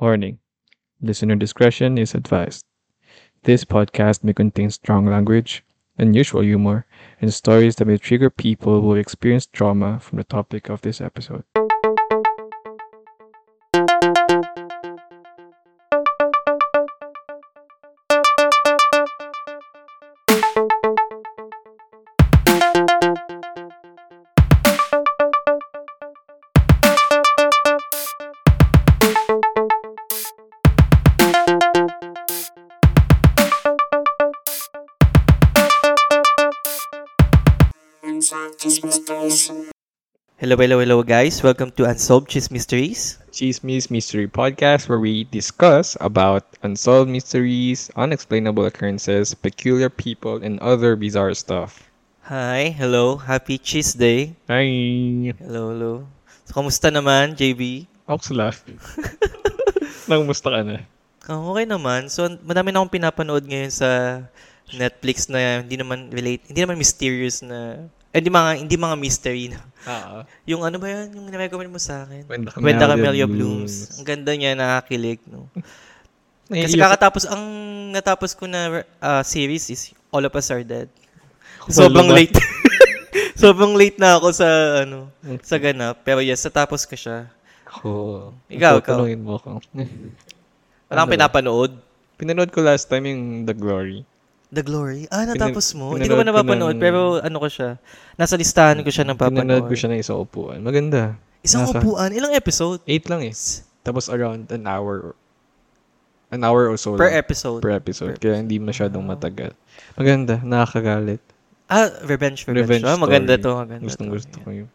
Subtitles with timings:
[0.00, 0.38] Warning
[1.00, 2.64] Listener discretion is advised.
[3.44, 5.64] This podcast may contain strong language,
[5.98, 6.86] unusual humor,
[7.20, 11.44] and stories that may trigger people who experience trauma from the topic of this episode.
[40.52, 41.40] Hello, hello, hello, guys.
[41.40, 43.16] Welcome to Unsolved Cheese Mysteries.
[43.32, 50.92] Chismis Mystery Podcast, where we discuss about unsolved mysteries, unexplainable occurrences, peculiar people, and other
[50.92, 51.88] bizarre stuff.
[52.28, 53.16] Hi, hello.
[53.16, 54.36] Happy Cheese Day.
[54.52, 55.32] Hi!
[55.40, 56.04] Hello, hello.
[56.44, 57.88] So, kamusta naman, JB?
[58.04, 58.60] Ako sa laugh.
[60.04, 60.84] Nangumusta ka na?
[61.32, 62.12] Oh, okay naman.
[62.12, 63.88] So, madami na akong pinapanood ngayon sa
[64.68, 69.60] Netflix na hindi naman relate, hindi naman mysterious na, hindi mga, hindi mga mystery na.
[69.88, 70.16] Oo.
[70.44, 71.16] Yung ano ba yan?
[71.16, 72.28] Yung nirecommend mo sa akin?
[72.28, 73.72] When the When the Camellia Blooms.
[73.72, 73.98] Blooms.
[73.98, 75.48] Ang ganda niya, nakakilig, no?
[76.52, 77.42] Kasi kakatapos, ang
[77.92, 80.92] natapos ko na ah, series is All of Us Are Dead.
[81.72, 82.36] Sobrang late.
[83.42, 84.48] Sobrang late na ako sa
[84.84, 85.08] ano,
[85.40, 86.04] sa ganap.
[86.04, 87.32] Pero yes, natapos ko siya.
[87.72, 87.90] Ako.
[88.52, 88.98] Ikaw, ikaw.
[89.00, 89.64] Tatanungin mo ako.
[90.92, 91.14] Wala kang Ano?
[91.16, 91.72] pinapanood.
[92.20, 94.04] Pinanood ko last time yung The Glory.
[94.52, 95.08] The Glory?
[95.08, 95.90] Ah, natapos mo?
[95.90, 97.80] pinanood Hindi ko pa napapanood, ng- pero ano ko siya.
[98.14, 99.64] Nasa listahan ko siya ng Pinanood papanood.
[99.64, 100.60] ko siya ng isang upuan.
[100.60, 101.16] Maganda.
[101.40, 102.12] Isang Nasa- upuan?
[102.12, 102.84] Ilang episode?
[102.84, 103.32] Eight lang eh.
[103.80, 105.16] Tapos around an hour.
[106.28, 107.16] An hour or so Per lang.
[107.18, 107.60] episode?
[107.60, 108.12] Per episode.
[108.12, 109.56] Per Kaya hindi masyadong matagal.
[109.94, 110.36] Maganda.
[110.38, 111.20] Nakakagalit.
[111.66, 112.84] Ah, Revenge, Revenge.
[112.84, 114.14] Revenge ah, maganda to, maganda Gustong to.
[114.14, 114.68] gusto ko yun.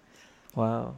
[0.53, 0.97] Wow.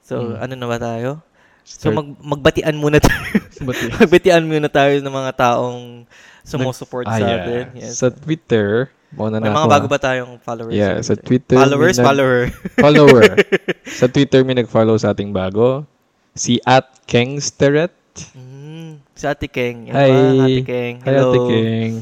[0.00, 0.40] So, Mm.
[0.40, 1.20] ano na ba tayo?
[1.60, 3.20] Start- So, mag magbatian muna tayo.
[3.60, 6.08] Bati- magbatian muna tayo ng mga taong
[6.48, 7.36] sumusupport Ah, sa yeah.
[7.38, 7.64] atin.
[7.76, 8.00] Yes.
[8.00, 9.92] Sa Twitter, mauna May na mga ako, bago ah.
[9.92, 10.72] ba tayong followers?
[10.74, 11.60] Yeah, sa Twitter.
[11.60, 12.38] Followers, may nag- follower.
[12.80, 13.22] follower.
[14.00, 15.84] sa Twitter may nag-follow sa ating bago.
[16.32, 17.92] Si at Kengsteret.
[18.34, 19.90] Mm, si Ate Keng.
[19.90, 20.10] Yan Hi.
[20.10, 20.96] ba, Ate Keng.
[21.02, 21.28] Hi, Hello.
[21.28, 21.92] Ate Keng.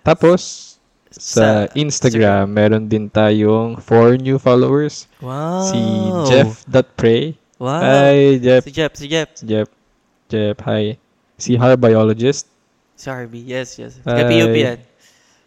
[0.00, 0.40] Tapos,
[1.10, 5.08] sa, Instagram, meron din tayong four new followers.
[5.18, 5.64] Wow.
[5.72, 5.80] Si
[6.28, 7.36] Jeff.pray.
[7.56, 7.80] Wow.
[7.80, 8.62] Hi, Jeff.
[8.68, 9.28] Si Jeff, si Jeff.
[9.32, 9.68] Si Jeff.
[10.28, 11.00] Jeff, hi.
[11.40, 12.48] Si Har Biologist.
[12.96, 13.44] Si Harvey.
[13.44, 14.00] Yes, yes.
[14.08, 14.16] Hi.
[14.16, 14.78] Kay PUP yan.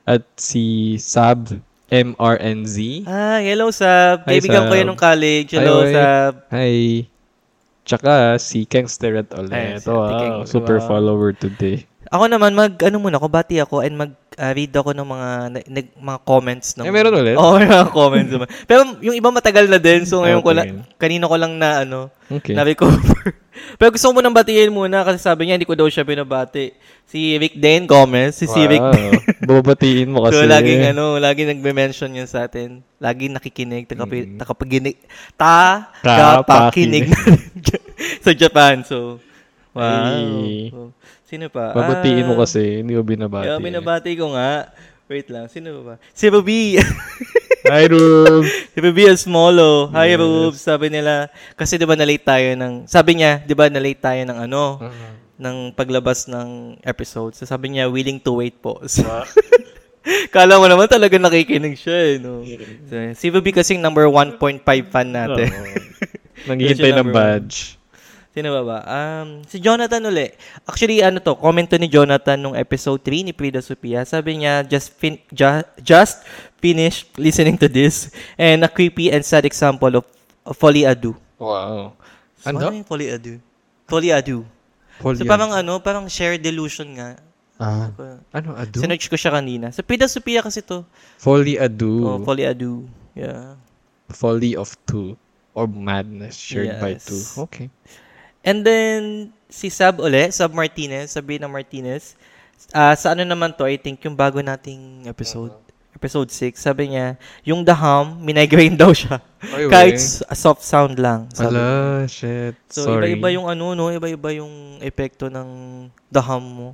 [0.05, 1.49] At si Sab
[1.89, 3.05] MRNZ.
[3.09, 4.21] Hi, hello, Sab.
[4.29, 4.77] Hi, Kaibigan ko Sab.
[4.77, 5.49] yan nung college.
[5.57, 5.93] Hello, Hi.
[5.93, 6.33] Sab.
[6.53, 6.75] Hi.
[7.81, 8.69] Tsaka si
[9.33, 9.81] ulit.
[9.81, 10.37] si Ate Wow, Keng.
[10.45, 10.85] super Wow.
[10.85, 11.88] follower today.
[12.09, 15.27] Ako naman, mag, ano muna, ako, bati ako and mag, ah, read ako ng mga,
[15.69, 16.73] nag, mga comments.
[16.73, 17.37] Ng, Eh, meron ulit?
[17.37, 18.49] Oo, may mga comments naman.
[18.69, 20.57] Pero yung iba matagal na din, so ngayon ko Okay.
[20.57, 22.57] lang, kanino ko lang na, ano, Okay.
[22.57, 23.37] na-recover.
[23.77, 26.73] Pero gusto ko munang batiin muna kasi sabi niya, hindi ko daw siya binabati.
[27.05, 29.13] Si Rick Dan Gomez, si, si Rick Dan.
[29.49, 30.37] Babatiin mo kasi.
[30.37, 32.81] So, laging ano, laging nagme-mention yun sa atin.
[32.97, 34.37] Laging nakikinig, takapi, Mm.
[34.41, 34.97] takapaginig,
[36.03, 37.05] takapakinig
[38.21, 38.81] sa Japan.
[38.81, 39.17] So,
[39.73, 39.81] wow.
[40.09, 40.69] Ay.
[40.69, 40.89] So,
[41.29, 41.71] sino pa?
[41.71, 43.45] Babatiin mo Ah, kasi, hindi mo binabati.
[43.45, 44.73] Yeah, binabati ko nga.
[45.05, 46.01] Wait lang, sino ba?
[46.09, 46.81] Si Ruby.
[47.69, 48.45] Hi, Rube!
[48.45, 49.93] si Ruby Smolo.
[49.93, 50.17] Hi, Yes.
[50.17, 50.55] Rube.
[50.55, 54.37] Sabi nila, kasi di ba na-late tayo ng, sabi niya, di ba na-late tayo ng
[54.49, 54.81] ano,
[55.37, 57.37] ng paglabas ng episode.
[57.37, 58.81] So, sabi niya, willing to wait po.
[58.85, 59.05] So,
[60.33, 62.41] Kala mo naman talaga nakikinig siya eh, no?
[62.87, 64.39] So, si Ruby kasing number 1.5
[64.87, 65.51] fan natin.
[66.47, 67.78] Yun siya ng badge.
[68.29, 68.77] Sino ba ba?
[68.85, 70.29] Um, si Jonathan uli.
[70.63, 74.05] Actually, ano to, comment to ni Jonathan nung episode 3 ni Prida Sophia.
[74.05, 76.21] Sabi niya, just, fin- ju- just
[76.61, 80.05] finished listening to this and a creepy and sad example of,
[80.45, 81.17] of Folly Adu.
[81.41, 81.97] Wow.
[82.37, 82.57] So, Ano?
[82.69, 83.41] ano yung Folly Adu?
[83.89, 84.45] Folly Adu.
[85.01, 87.17] So, parang ano, parang shared delusion nga.
[87.59, 87.91] Ah,
[88.31, 88.79] ano, adu?
[88.79, 89.67] Sinerch ko siya kanina.
[89.73, 90.85] Sa Prida Sophia kasi to.
[91.19, 92.07] Folly adu.
[92.07, 92.87] Oh, Folly Adu.
[93.19, 93.59] Yeah.
[94.07, 95.19] Folly of two.
[95.51, 97.03] Or madness shared by Yes.
[97.03, 97.19] two.
[97.43, 97.67] Okay.
[98.41, 98.99] And then,
[99.47, 102.15] si Sab uli, Sab Martinez, Sabrina Martinez.
[102.69, 105.51] Ah, sa ano naman to, I think, yung bago nating episode,
[105.91, 109.19] episode 6, sabi niya, yung The Hum, minegrain daw siya.
[109.55, 111.27] Ay, Kahit a soft sound lang.
[111.31, 111.55] Sabi.
[111.55, 111.67] Ala,
[112.05, 112.55] shit.
[112.67, 113.11] So, Sorry.
[113.11, 113.91] iba-iba yung ano, no?
[113.91, 115.47] Iba-iba yung epekto ng
[116.07, 116.69] The Hum mo.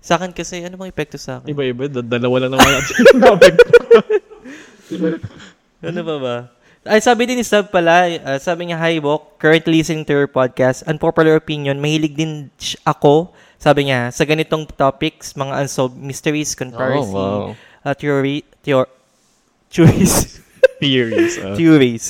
[0.00, 1.48] Sa akin kasi, ano bang epekto sa akin?
[1.48, 1.86] Iba-iba.
[1.86, 2.96] Da- Dalawa lang naman natin.
[5.82, 6.36] Ano ba ba?
[6.82, 10.26] Ay, sabi din ni Sab pala, uh, sabi niya, Hi, Bok, currently listening to your
[10.26, 10.82] podcast.
[10.82, 17.14] Unpopular opinion, mahilig din sh- ako, sabi niya, sa ganitong topics, mga unsolved mysteries, conspiracy,
[17.14, 17.86] Oh, wow.
[17.86, 18.90] uh, theory, theo-
[19.70, 20.42] theories,
[20.82, 21.38] Theories.
[21.46, 21.54] ah.
[21.54, 22.04] theories.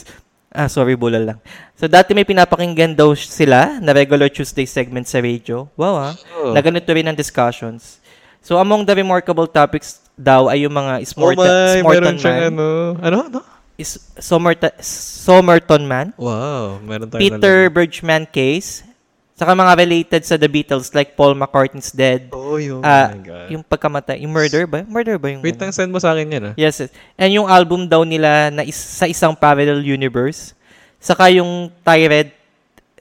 [0.48, 1.38] Ah, sorry, bulal lang.
[1.76, 5.69] So, dati may pinapakinggan daw sila na regular Tuesday segment sa radio.
[5.76, 6.12] Wow, ah.
[6.32, 6.56] Oh.
[6.56, 8.00] Na ganito rin ang discussions.
[8.40, 11.44] So, among the remarkable topics daw ay yung mga Oh Smorta,
[11.84, 12.56] my, siyang Man.
[12.56, 12.69] ano.
[13.00, 13.19] Ano?
[13.28, 13.40] Ano?
[13.82, 16.14] Is, Somerta, Somerton Man.
[16.14, 18.87] Wow, meron tayong Peter Bergman case.
[19.32, 22.31] Saka mga related sa The Beatles like Paul McCartney's Dead.
[22.31, 23.49] Oh, yung, Ah, my God.
[23.50, 24.23] yung pagkamatay.
[24.23, 24.87] Yung murder ba?
[24.87, 25.43] Murder ba yung...
[25.43, 25.75] Wait ano?
[25.75, 26.55] send mo sa akin yan ah.
[26.55, 26.94] Yes, yes.
[27.19, 30.55] And yung album daw nila na is, sa isang parallel universe.
[31.02, 32.31] Saka yung Tyred,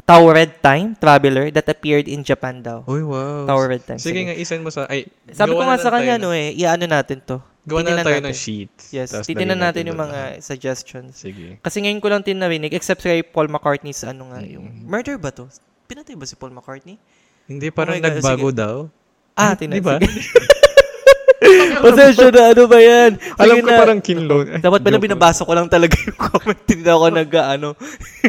[0.02, 2.82] Towered Time Traveler that appeared in Japan daw.
[2.90, 3.46] Uy, wow.
[3.46, 4.02] Towered Time.
[4.02, 4.90] Sige nga, isend mo sa...
[4.90, 7.38] Ay, Sabi ko nga na sa kanya, tayo no eh, iano natin to.
[7.62, 8.26] Gawa na tayo natin.
[8.26, 8.74] ng sheet.
[8.90, 10.42] Yes, lagyan natin yung mga lahat.
[10.42, 11.14] suggestions.
[11.16, 11.62] Sige.
[11.62, 14.90] Kasi ngayon ko lang din narinig, except kay Paul McCartney sa ano nga, yung Mm.
[14.90, 15.46] murder ba to?
[15.86, 16.98] Pinatay ba si Paul McCartney?
[17.46, 18.58] Hindi, parang Oh nagbago sige.
[18.58, 18.76] daw.
[19.34, 19.78] Ah, Di tinan.
[19.80, 19.98] ba?
[19.98, 20.10] sige.
[21.82, 23.18] Pasensya na, ano ba yan?
[23.36, 23.78] Alam Sige ko na.
[23.78, 24.46] parang kinload.
[24.48, 26.62] Ay, Dapat pala binabasa ko lang talaga yung comment.
[26.64, 27.70] Hindi na ako nag ano.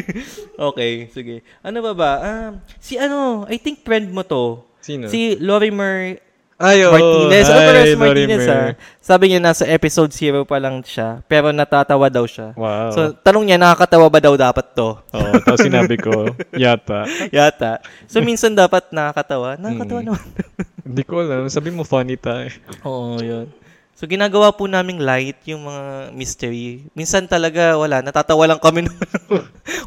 [0.69, 1.45] okay, sige.
[1.61, 2.11] Ano ba ba?
[2.19, 4.65] Ah, si ano, I think friend mo to.
[4.81, 5.07] Sino?
[5.07, 6.17] Si Lorimer
[6.55, 6.93] Ay, oo.
[6.93, 7.45] Martinez.
[7.45, 8.59] Ano Hi, ba si Martinez ha?
[9.01, 11.19] Sabi niya nasa episode 0 pa lang siya.
[11.25, 12.53] Pero natatawa daw siya.
[12.53, 12.93] Wow.
[12.93, 14.95] So, tanong niya, nakakatawa ba daw dapat to?
[15.01, 17.09] Oo, tapos sinabi ko, yata.
[17.35, 17.81] Yata.
[18.05, 19.57] So, minsan dapat nakakatawa.
[19.57, 20.07] Nakakatawa Mm.
[20.07, 20.25] naman.
[20.87, 21.49] Hindi ko alam.
[21.49, 22.47] Sabi mo funny tayo.
[22.87, 23.49] Oo, yun.
[23.93, 26.85] So, ginagawa po naming light yung mga mystery.
[26.91, 27.99] Minsan talaga, wala.
[27.99, 28.95] Natatawa lang kami ng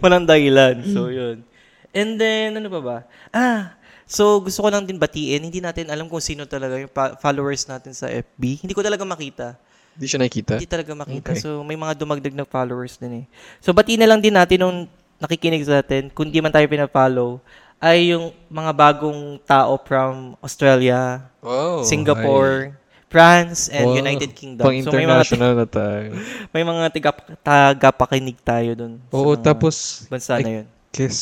[0.01, 0.83] walang dahilan.
[0.85, 1.47] So, yun.
[1.93, 2.97] And then, ano pa ba?
[3.29, 3.76] Ah,
[4.07, 5.43] so gusto ko lang din batiin.
[5.43, 8.63] Hindi natin alam kung sino talaga yung pa- followers natin sa FB.
[8.63, 9.59] Hindi ko talaga makita.
[9.93, 10.53] Hindi siya nakikita.
[10.55, 11.31] Hindi talaga makita.
[11.33, 11.41] Okay.
[11.41, 13.27] So, may mga dumagdag na followers din eh.
[13.59, 14.79] So, batiin na lang din natin nung
[15.17, 17.41] nakikinig sa atin, kung di man tayo pinapollow,
[17.77, 21.81] ay yung mga bagong tao from Australia, Wow.
[21.81, 22.77] Singapore,
[23.09, 23.97] France, and Wow.
[23.97, 24.69] United Kingdom.
[24.69, 26.09] Pang So, may mga, international na tayo.
[26.53, 27.11] may mga tiga,
[27.41, 28.93] tagapakinig tayo dun.
[29.09, 30.67] Oo, tapos, Bansa na yun.
[30.93, 31.19] guess,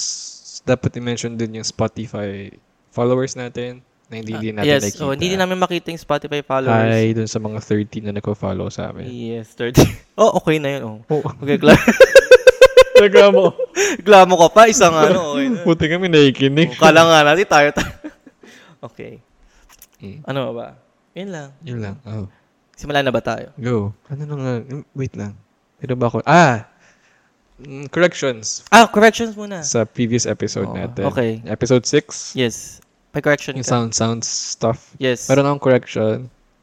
[0.62, 2.50] dapat i-mention din yung Spotify
[2.94, 5.00] followers natin na hindi din natin yes, nakikita.
[5.02, 6.94] so hindi din namin makita yung Spotify followers.
[6.94, 9.11] Hi dun sa mga 30 na nagko-follow sa amin.
[9.11, 9.82] Yes, 30.
[10.23, 10.82] oh, okay na yun.
[10.87, 10.99] Oh.
[11.11, 11.26] Oo.
[11.43, 11.75] Okay, kla-
[12.94, 13.50] Reklamo.
[13.99, 15.35] reklamo ka pa, isang ano.
[15.35, 15.67] Okay.
[15.67, 16.79] Buti kami nakikinig.
[16.79, 17.91] Oh, Kala nga natin tayo tayo.
[18.79, 19.19] okay.
[19.99, 20.23] Mm.
[20.23, 20.79] Ano ba?
[21.19, 21.49] Yun lang.
[21.67, 21.96] Yun lang.
[22.06, 22.31] Oh.
[22.79, 23.50] Simula na ba tayo?
[23.58, 23.91] Go.
[24.06, 24.52] Ano na nga?
[24.94, 25.35] Wait lang.
[25.82, 26.23] Pero ba ako?
[26.23, 26.70] Ah!
[27.55, 29.62] Mm, corrections Ah, corrections muna.
[29.62, 31.06] sa previous episode Oo, natin.
[31.06, 31.38] okay.
[31.46, 32.35] Episode 6.
[32.35, 32.82] Yes.
[33.14, 33.70] May correction Yung ka.
[33.70, 34.90] sound sounds stuff.
[34.99, 35.31] Yes.
[35.31, 36.16] Meron akong correction.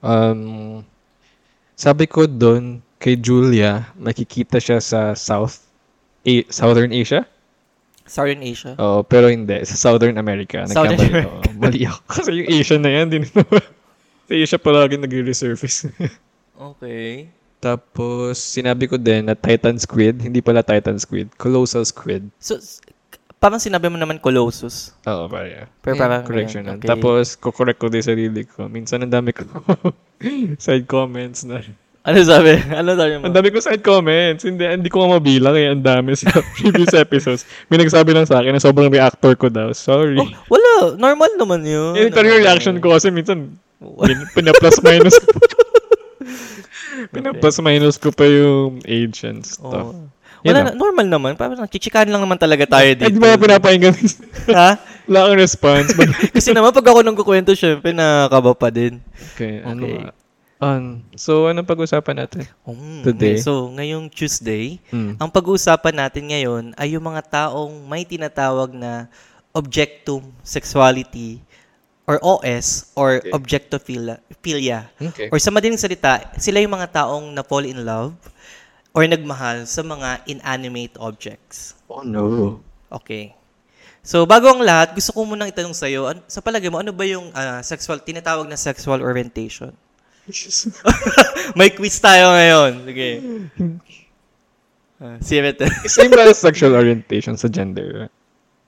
[0.04, 0.84] Um,
[1.74, 5.64] sabi ko doon kay Julia, nakikita siya sa South
[6.22, 7.24] A- Southern Asia.
[8.04, 8.76] Southern Asia.
[8.76, 9.64] Oo, pero hindi.
[9.64, 10.68] Sa Southern America.
[10.68, 11.32] Southern Nagkamali America.
[11.32, 11.58] ako.
[11.58, 12.00] Mali ako.
[12.14, 13.24] Kasi yung Asia na yan, din
[14.28, 15.88] Sa Asia palagi nagre-resurface.
[16.62, 17.26] Okay.
[17.58, 22.30] Tapos, sinabi ko din na Titan Squid, hindi pala Titan Squid, Colossal Squid.
[22.38, 22.62] So,
[23.42, 24.94] parang sinabi mo naman Colossus.
[25.04, 25.66] Oo, pare.
[25.82, 26.78] Pero Yan, parang correction lang.
[26.78, 26.86] okay.
[26.86, 28.70] Tapos, kukorek ko din sarili ko.
[28.70, 29.42] Minsan, ang dami ko
[30.62, 31.66] side comments na.
[32.02, 32.58] Ano sabi?
[32.70, 33.26] Ano sabi mo?
[33.26, 34.46] Ang dami ko side comments.
[34.46, 35.74] Hindi, hindi ko nga mabilang eh.
[35.74, 37.46] Ang dami sa previous episodes.
[37.68, 39.74] May nagsabi lang sa akin na sobrang reactor ko daw.
[39.74, 40.22] Sorry.
[40.22, 40.98] Oh, wala.
[40.98, 41.98] Normal naman yun.
[41.98, 43.58] Eh, pero yung reaction ko kasi minsan,
[44.34, 45.34] pina-plus minus ko.
[47.10, 49.94] pina-plus minus ko pa yung age and stuff.
[49.94, 50.06] Oh.
[50.42, 51.32] Wala na, normal naman.
[51.34, 53.08] Parang chichikan lang naman talaga tayo dito.
[53.08, 53.94] di ba pinapakinggan?
[54.50, 54.78] ha?
[55.06, 55.88] Wala akong response.
[55.94, 58.98] But, Kasi naman pag ako nang kukwento, syempre nakakaba pa din.
[59.34, 59.98] okay, ano Okay.
[60.00, 60.14] nga?
[60.62, 62.46] Um, so, anong pag-usapan natin?
[62.64, 63.42] Mm, Today?
[63.42, 65.18] So, ngayong Tuesday, Mm.
[65.18, 69.10] ang pag-uusapan natin ngayon ay yung mga taong may tinatawag na
[69.52, 71.42] objectum sexuality
[72.06, 73.34] or OS or Okay.
[73.34, 74.86] objectophilia.
[75.02, 75.28] Okay.
[75.30, 78.14] Or sa madaling salita, sila yung mga taong na fall in love
[78.92, 81.80] or nagmahal sa mga inanimate objects.
[81.88, 82.60] Oh, no.
[82.92, 83.36] Okay.
[84.02, 87.06] So, bago ang lahat, gusto ko munang itanong sa'yo, an- sa palagay mo, ano ba
[87.06, 89.72] yung ah, sexual, tinatawag na sexual orientation?
[91.58, 92.72] May quiz tayo ngayon.
[92.86, 93.10] Sige.
[95.02, 95.58] Uh, Sirit.
[95.90, 98.10] Same ba as sexual orientation sa gender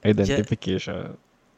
[0.02, 1.14] identification?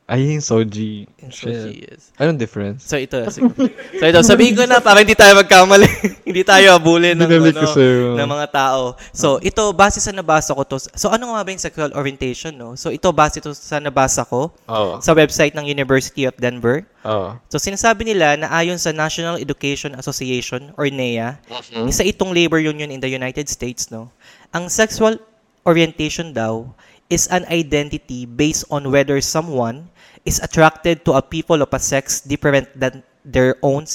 [0.06, 1.10] Ay, yung soji.
[1.34, 1.82] so, Shit.
[1.82, 2.14] yes.
[2.22, 2.86] Anong difference?
[2.86, 3.18] So, ito.
[3.26, 3.50] Sige.
[3.98, 4.22] So, ito.
[4.30, 5.90] Sabihin ko na para hindi tayo magkamali.
[6.30, 8.14] hindi tayo abulin ng, Binalik ko ano, sa'yo.
[8.14, 8.82] ng mga tao.
[9.10, 10.78] So, ito, base sa nabasa ko to.
[10.94, 12.78] So, ano nga ba yung sexual orientation, no?
[12.78, 15.02] So, ito, base to sa nabasa ko Oo.
[15.02, 16.86] sa website ng University of Denver.
[17.02, 17.42] Oo.
[17.50, 21.90] So, sinasabi nila na ayon sa National Education Association or NEA, Mm-hmm.
[21.90, 24.14] isa itong labor union in the United States, no?
[24.54, 25.18] Ang sexual
[25.66, 26.70] orientation daw
[27.08, 29.90] is an identity based on whether someone
[30.25, 33.86] is attracted to a people of a sex different than their own,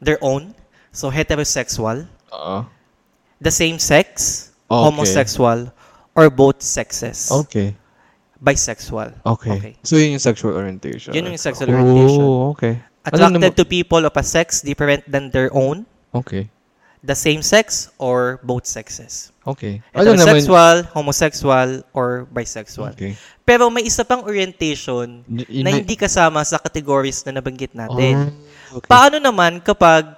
[0.00, 0.56] their own,
[0.92, 2.64] so heterosexual, Oo.
[3.40, 4.82] the same sex, Okay.
[4.90, 5.70] homosexual,
[6.16, 7.30] or both sexes.
[7.30, 7.76] Okay.
[8.42, 9.14] Bisexual.
[9.24, 9.52] Okay.
[9.56, 9.72] Okay.
[9.84, 11.14] So, yun yung sexual orientation.
[11.14, 12.20] Yun yung sexual orientation.
[12.20, 12.82] Oh, okay.
[13.06, 16.48] Attracted to people of a sex different than their own, Okay.
[17.02, 19.32] The same sex, or both sexes.
[19.46, 19.78] Okay.
[19.94, 20.42] Alam naman.
[20.42, 22.92] Heterosexual, homosexual, or bisexual.
[22.98, 23.14] Okay.
[23.46, 28.34] Pero may isa pang orientation Y- na hindi kasama sa categories na nabanggit natin.
[28.74, 28.88] Oh, okay.
[28.90, 30.10] Paano naman kapag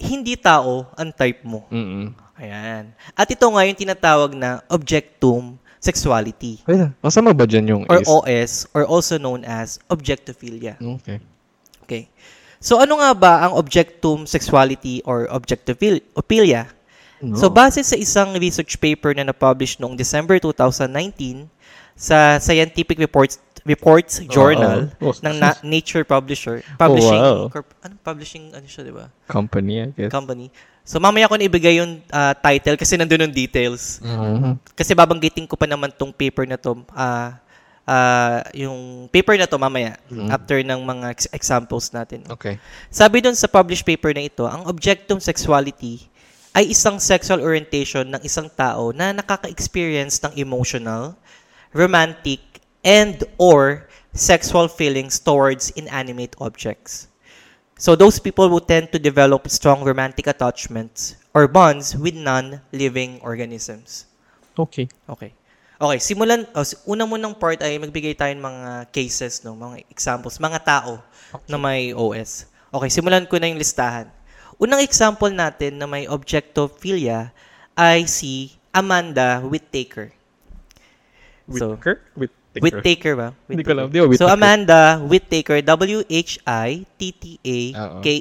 [0.00, 1.68] hindi tao ang type mo?
[1.68, 2.16] Mm-mm.
[2.40, 2.96] Ayan.
[3.12, 6.92] At ito nga yung tinatawag na objectum sexuality Wait lang.
[7.00, 8.08] Kasama ba dyan yung or is?
[8.08, 10.76] OS or also known as objectophilia.
[10.76, 11.18] Okay.
[11.84, 12.02] Okay.
[12.60, 16.68] So ano nga ba ang objectum sexuality or objectophilia?
[17.18, 17.32] No.
[17.34, 21.48] So base sa isang research paper na na-publish noong December 2019
[21.96, 25.12] sa Scientific Reports Reports Journal Oh.
[25.12, 27.48] ng Na- Nature Publisher, publishing wow.
[27.48, 29.12] corp- anong publishing ano siya, 'di ba?
[29.26, 30.08] Company, I guess.
[30.08, 30.48] Company.
[30.80, 34.00] So mamaya ko na ibigay yung ah, title kasi nandun yung details.
[34.00, 34.56] Mhm.
[34.72, 36.72] Kasi babanggitin ko pa naman tong paper na to.
[36.92, 37.36] ah
[37.84, 40.28] ah, yung paper na to mamaya Mhm.
[40.30, 42.24] after ng mga ex- examples natin.
[42.28, 42.60] Okay.
[42.88, 46.06] Sabi dun sa published paper na ito, ang objectum sexuality
[46.50, 51.14] ay isang sexual orientation ng isang tao na nakaka-experience ng emotional,
[51.70, 52.42] romantic,
[52.82, 57.06] and or sexual feelings towards inanimate objects.
[57.78, 64.04] So those people who tend to develop strong romantic attachments or bonds with non-living organisms.
[64.58, 64.90] Okay.
[65.08, 65.32] Okay.
[65.80, 69.80] Okay, simulan, oh, una mo ng part ay magbigay tayo ng mga cases, no, mga
[69.88, 71.00] examples, mga tao
[71.48, 72.44] na may OS.
[72.68, 74.12] Okay, simulan ko na yung listahan.
[74.60, 77.32] Unang example natin na may objectophilia
[77.72, 80.12] ay si Amanda Whittaker.
[81.48, 82.04] So, Whittaker?
[82.12, 82.60] Whittaker.
[82.60, 83.32] Whittaker ba?
[83.48, 83.88] Hindi ko alam.
[83.88, 84.28] Di So?
[84.28, 86.12] Amanda Whittaker, W-H-I-T-T-A-K-E-R.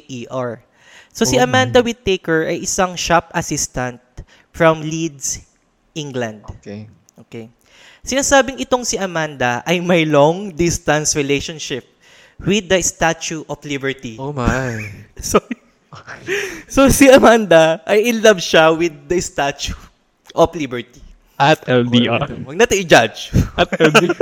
[0.08, 0.64] E
[1.12, 1.44] So, si Oh.
[1.44, 4.00] Amanda Whittaker ay isang shop assistant
[4.56, 5.44] from Leeds,
[5.92, 6.48] England.
[6.64, 6.88] Okay.
[7.28, 7.52] Okay.
[8.04, 11.84] Sinasabing itong si Amanda ay may long distance relationship
[12.40, 14.16] with the Statue of Liberty.
[14.16, 14.88] Oh my.
[15.20, 15.60] Sorry.
[16.72, 19.76] So si Amanda ay in love siya with the Statue
[20.32, 21.04] of Liberty.
[21.40, 22.44] At LDR.
[22.44, 23.32] Huwag natin i-judge.
[23.56, 24.12] At LDR.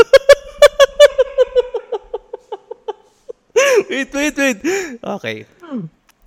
[3.89, 4.57] wait, wait, wait.
[5.01, 5.45] Okay.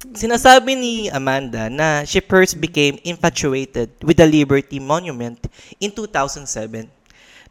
[0.00, 5.36] Sinasabi ni Amanda na she first became infatuated with the Liberty Monument
[5.76, 6.88] in 2007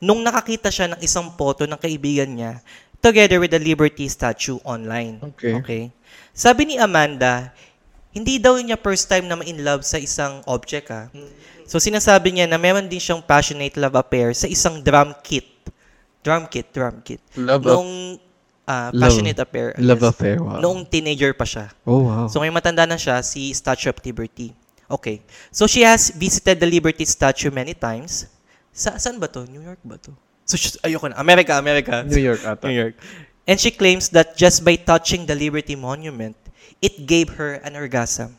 [0.02, 2.58] nung nakakita siya ng isang photo ng kaibigan niya
[3.06, 5.22] together with the Liberty statue online.
[5.36, 5.54] Okay.
[5.62, 5.84] Okay.
[6.34, 7.54] Sabi ni Amanda,
[8.10, 11.06] hindi daw niya first time na ma-in love sa isang object ah.
[11.70, 15.46] So sinasabi niya na meron din siyang passionate love affair sa isang drum kit.
[16.26, 17.22] Drum kit, drum kit.
[17.38, 17.86] Love of-
[18.70, 19.74] Love- passionate affair.
[19.82, 20.38] Love affair.
[20.38, 20.62] Wow.
[20.62, 21.74] Noong teenager pa siya.
[21.90, 22.26] Oh, wow.
[22.30, 24.54] So ngayon matanda na siya, si Statue of Liberty.
[24.86, 25.26] Okay.
[25.50, 28.30] So she has visited the Liberty statue many times.
[28.70, 29.50] Sa saan ba to?
[29.50, 30.14] New York ba to?
[30.46, 31.18] So sh- ayoko na.
[31.18, 32.06] America, America.
[32.06, 32.70] New York ata.
[32.70, 32.98] New York.
[33.50, 36.38] And she claims that just by touching the Liberty Monument,
[36.82, 38.38] it gave her an orgasm.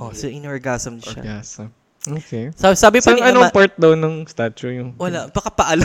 [0.00, 1.20] Oh, so in-orgasm siya.
[1.20, 1.68] Orgasm.
[2.08, 2.48] Okay.
[2.56, 4.96] Sabi, sabi pa ni anong Ama- part daw ng statue yung...
[4.96, 5.84] Wala, baka paalam.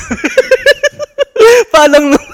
[1.76, 2.32] paalang naman.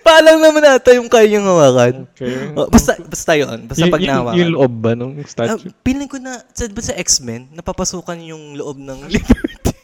[0.00, 1.94] Paalang naman ata yung kaya niyang hawakan.
[2.10, 2.52] Okay.
[2.52, 3.58] Oh, basta, basta yun.
[3.64, 4.36] Basta Y- pag nahawakan.
[4.36, 5.70] Yung loob ba ng Ah, statue?
[5.80, 9.74] feeling ko na, sa, ba sa X-Men, napapasukan yung loob ng Liberty.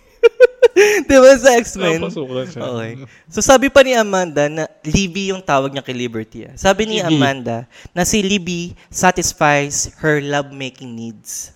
[1.04, 2.00] Di ba sa X-Men?
[2.00, 2.60] Napasukan siya.
[2.64, 2.92] Okay.
[3.28, 6.44] So sabi pa ni Amanda na Libby yung tawag niya kay Liberty.
[6.44, 6.54] ah.
[6.54, 7.12] Sabi ni Libby.
[7.12, 11.52] Amanda na si Libby satisfies her love-making needs.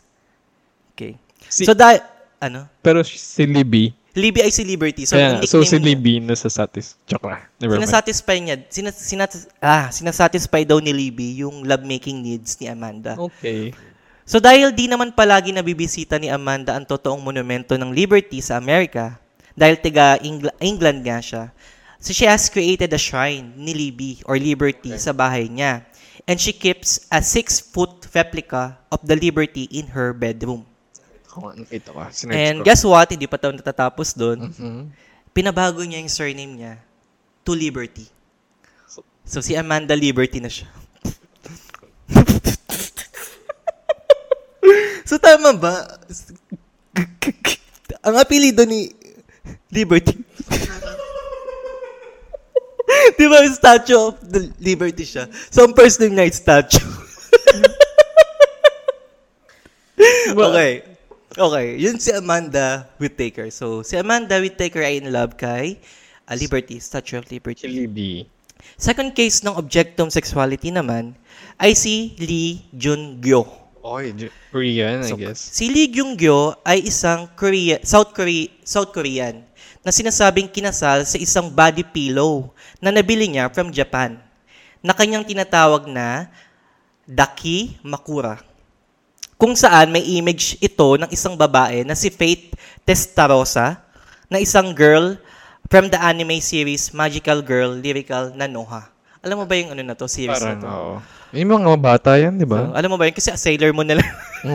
[0.92, 1.16] Okay.
[1.42, 2.04] Si- so dahil,
[2.38, 2.68] ano?
[2.80, 5.04] Pero si Libby, Libby ay si Liberty.
[5.04, 6.96] So, ang so si niya- Libby nasa satis.
[7.04, 7.44] Joke lang.
[7.60, 7.84] Never mind.
[7.84, 13.12] Sinasatisfy niya, sinas, sinas, ah, sinasatisfy daw ni Libby yung love-making needs ni Amanda.
[13.12, 13.76] Okay.
[14.24, 19.20] So dahil di naman palagi nabibisita ni Amanda ang totoong monumento ng Liberty sa Amerika,
[19.52, 21.44] dahil tiga Engl- England nga siya,
[22.00, 25.84] so she has created a shrine ni Libby or Liberty sa bahay niya.
[26.26, 30.66] And she keeps a six-foot replica of the Liberty in her bedroom.
[31.36, 32.08] Kung ano ito ka.
[32.08, 32.64] Sinerch And ko.
[32.64, 33.12] guess what?
[33.12, 34.48] Hindi pa tayo natatapos doon.
[34.48, 34.88] Mhm.
[35.36, 36.80] Pinabago niya yung surname niya
[37.44, 38.08] to Liberty.
[39.28, 40.64] So si Amanda Liberty na siya.
[45.04, 46.00] so tama ba?
[48.00, 48.96] Ang apelido ni
[49.68, 50.16] Liberty.
[53.20, 55.28] Di ba yung Statue of the Liberty siya?
[55.52, 56.80] So ang first name niya is Statue.
[60.32, 60.95] okay.
[61.36, 63.52] Okay, yun si Amanda Whittaker.
[63.52, 65.76] So, si Amanda Whittaker ay in love kay
[66.24, 67.68] ah, Liberty, Statue of Si Liberty.
[67.68, 68.24] Libby.
[68.80, 71.12] Second case ng objectum sexuality naman
[71.60, 73.44] ay si Lee Jun-gyo.
[73.84, 74.16] Oy,
[74.48, 75.36] Korean, I So, guess.
[75.36, 79.44] Si Lee Kyung-gyo ay isang Korea, South, Korea, South Korean
[79.84, 82.50] na sinasabing kinasal sa isang body pillow
[82.80, 84.18] na nabili niya from Japan
[84.80, 86.32] na kanyang tinatawag na
[87.04, 88.40] Daki Makura.
[89.36, 92.56] Kung saan may image ito ng isang babae na si Faith
[92.88, 93.84] Testarosa
[94.26, 95.20] na isang girl
[95.68, 98.88] from the anime series Magical Girl Lyrical Nanoha.
[99.20, 100.66] Alam mo ba yung ano na to, series Parang, na to?
[100.66, 100.94] oo.
[101.34, 102.70] Yung mga bata yan, di So, ba?
[102.72, 103.12] alam mo ba yun?
[103.12, 104.08] Kasi Sailor Moon na lang.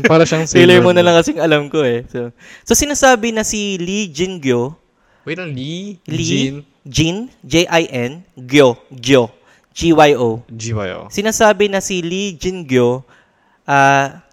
[0.07, 2.07] Para siyang Sailor Moon na lang kasing alam ko eh.
[2.07, 2.31] So,
[2.63, 4.73] so sinasabi na si Lee Jin-gyo,
[5.21, 6.01] Wait, ang Lee?
[6.09, 6.55] Lee, Jin?
[6.81, 9.29] Jin, J-I-N, Gyo, Gyo,
[9.69, 10.41] G-Y-O.
[10.49, 10.99] GYO.
[11.13, 13.05] Sinasabi na si Lee Jin-gyo
[13.63, 14.23] ah,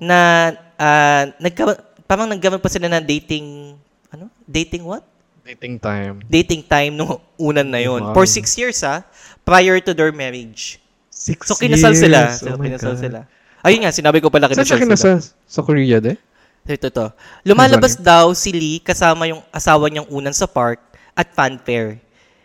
[0.00, 1.76] na ah, nagka,
[2.08, 3.76] parang nagkaroon pa sila ng dating,
[4.10, 4.26] ano?
[4.48, 5.04] Dating what?
[5.44, 6.24] Dating time.
[6.26, 8.14] Dating time nung unan na yon Wow.
[8.16, 9.04] For six years ah,
[9.44, 10.80] prior to their marriage.
[11.10, 12.32] Six So kinasal sila.
[12.32, 12.40] years.
[12.40, 13.02] So Oh kinasal God.
[13.02, 13.18] sila.
[13.60, 15.20] Ayun nga, sinabi ko pala Saan siya kinasal sila.
[15.20, 15.44] kinasal?
[15.44, 16.16] Sa Korea, de?
[16.64, 17.06] Ito to.
[17.42, 20.78] Lumalabas daw si Lee kasama yung asawa niyang unan sa park
[21.12, 21.98] at fanfare.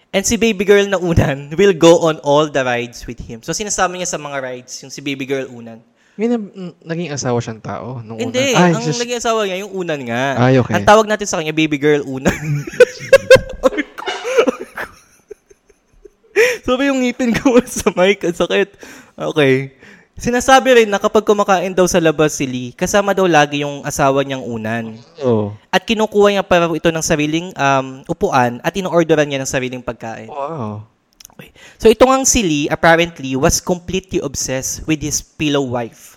[0.10, 3.44] And si baby girl na unan will go on all the rides with him.
[3.44, 5.84] So sinasama niya sa mga rides yung si baby girl unan.
[6.16, 8.72] May na, mm, naging asawa siyang tao nung Hindi, una.
[8.72, 10.24] Ay, ang just- naging asawa niya yung unan nga.
[10.40, 10.80] Ay, okay.
[10.80, 12.32] Ang tawag natin sa kanya baby girl unan.
[16.66, 18.70] Sabi yung ngipin ko sa mic, ang sakit.
[19.16, 19.76] Okay.
[20.16, 24.24] Sinasabi rin na kapag kumakain daw sa labas si Lee, kasama daw lagi yung asawa
[24.24, 24.96] niyang unan.
[25.20, 25.52] Oh.
[25.68, 30.32] At kinukuha niya para ito ng sariling um, upuan at inoorderan niya ng sariling pagkain.
[30.32, 30.88] Wow.
[31.36, 31.52] Okay.
[31.76, 36.16] So ito ngang si Lee apparently was completely obsessed with his pillow wife.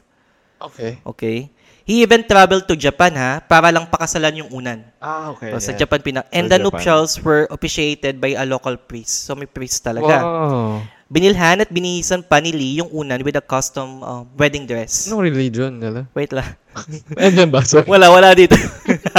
[0.62, 1.02] Okay.
[1.02, 1.50] Okay?
[1.88, 4.84] He even traveled to Japan ha, para lang pakasalan yung unan.
[5.00, 5.56] Ah, okay.
[5.56, 5.80] O, sa yeah.
[5.80, 6.20] Japan pina.
[6.28, 6.68] And Sa the Japan.
[6.68, 9.25] nuptials were officiated by a local priest.
[9.25, 10.20] So may priest talaga.
[10.20, 10.84] Wow.
[11.08, 15.08] Binilhan at binihisan pa ni Lee yung unan with a custom um, wedding dress.
[15.08, 16.04] Anong religion nila?
[16.12, 16.44] Wait lang.
[17.16, 17.64] Andyan ba?
[17.64, 17.88] Sorry.
[17.88, 18.52] Wala, wala dito.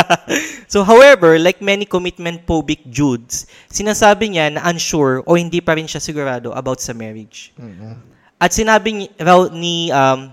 [0.71, 5.97] so, however, like many commitment-phobic Judes, sinasabi niya na unsure o hindi pa rin siya
[5.97, 7.57] sigurado about sa marriage.
[7.57, 7.97] Mhm.
[8.37, 10.29] At sinabi ni, raw ni, um,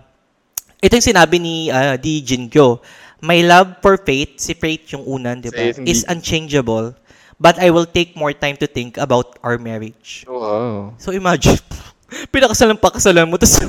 [0.79, 2.85] ito yung sinabi ni uh, Di Jinkyo,
[3.25, 6.93] My love for Faith, si Faith yung unan, di ba, is unchangeable,
[7.37, 10.25] but I will take more time to think about our marriage.
[10.25, 10.97] Wow.
[10.97, 11.61] So, imagine,
[12.35, 13.61] pinakasalan pakasalan mo, tapos,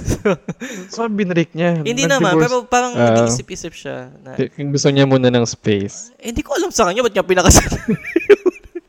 [0.93, 1.83] So, binrake niya.
[1.83, 3.11] hindi naman, pero parang Ah.
[3.11, 4.11] nag-iisip-isip siya.
[4.23, 6.15] Na, Kung gusto niya muna ng space.
[6.19, 7.97] Eh, hindi ko alam sa kanya, ba't niya pinakasalan?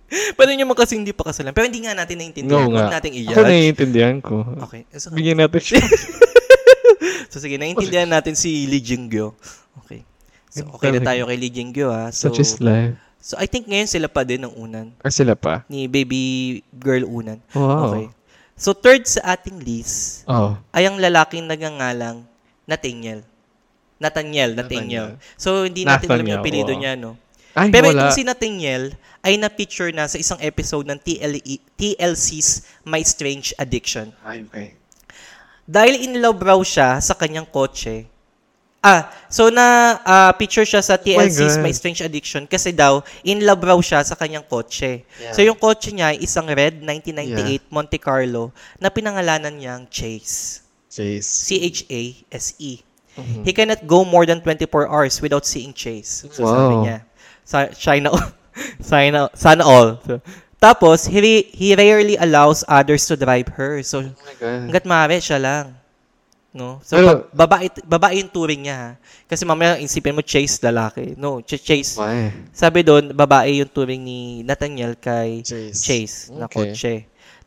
[0.09, 1.53] Pwede niya kasi hindi pa kasalan.
[1.53, 2.65] Pero hindi nga natin naintindihan.
[2.65, 2.97] No Huwag nga.
[2.97, 3.45] natin Ako i-judge.
[3.45, 4.37] naiintindihan ko.
[4.65, 4.83] Okay.
[4.97, 5.85] So, Bigyan natin siya.
[7.33, 9.37] so, sige, naintindihan natin si Lee Jingyo.
[9.85, 10.09] Okay.
[10.49, 12.09] So, okay na tayo kay Lee Jingyo, ha?
[12.09, 12.97] So, Such is life.
[13.21, 14.87] So, I think ngayon sila pa din ng unan.
[15.03, 15.63] Or sila pa.
[15.67, 17.39] Ni baby girl unan.
[17.53, 17.93] Wow.
[17.93, 18.07] Okay.
[18.59, 20.59] So, third sa ating list Oh.
[20.75, 22.27] ay ang lalaking nagangalang
[22.67, 23.23] Nathaniel.
[23.99, 25.19] Nathaniel, Nathaniel.
[25.39, 26.81] So, hindi natin alam yung Nathaniel, apelido wow.
[26.83, 27.13] niya, no?
[27.59, 28.07] Ay, Pero wala.
[28.07, 34.15] itong si Nathaniel ay na-picture na sa isang episode ng TLE, TLC's My Strange Addiction.
[34.23, 34.79] Ay, okay.
[35.67, 38.07] Dahil in love raw siya sa kanyang kotse.
[38.79, 41.67] Ah, so na ah, picture siya sa TLC's God.
[41.67, 45.03] My Strange Addiction kasi daw in love raw siya sa kanyang kotse.
[45.19, 45.35] Yeah.
[45.35, 50.63] So yung kotse niya ay isang red 1998 Monte Carlo na pinangalanan niyang Chase.
[50.87, 51.27] Chase.
[51.27, 52.73] C-H-A-S-E.
[53.19, 53.43] Mhm.
[53.43, 56.23] He cannot go more than 24 hours without seeing Chase.
[56.31, 56.83] So sabi Wow.
[56.87, 56.99] niya.
[57.43, 58.15] Sa, China,
[58.79, 59.99] China, sana all.
[60.07, 60.23] So,
[60.59, 63.79] tapos, he, re- he rarely allows others to drive her.
[63.87, 64.59] So, Oh my God.
[64.67, 65.79] hanggat maaari, siya lang.
[66.59, 66.83] No?
[66.83, 68.91] So, Pero- ba- babae, babae yung touring niya, ha?
[69.25, 71.15] Kasi mamaya, isipin mo, Chase, lalaki.
[71.15, 71.95] No, Ch- Chase.
[71.95, 72.35] Why?
[72.51, 75.79] Sabi doon, babae yung touring ni Nathaniel kay Chase.
[75.79, 76.75] Chase na Okay.
[76.75, 76.95] kotse.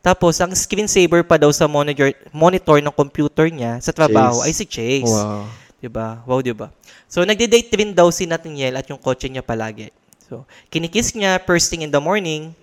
[0.00, 4.48] Tapos, ang screensaver pa daw sa monitor, monitor ng computer niya sa trabaho Chase.
[4.48, 5.12] ay si Chase.
[5.12, 5.44] Wow.
[5.76, 6.22] 'Di ba?
[6.24, 6.70] Wow, 'di ba?
[7.04, 9.90] So nagde-date rin daw si Nathaniel at yung kotse niya palagi.
[10.24, 12.54] So, kinikiss niya first thing in the morning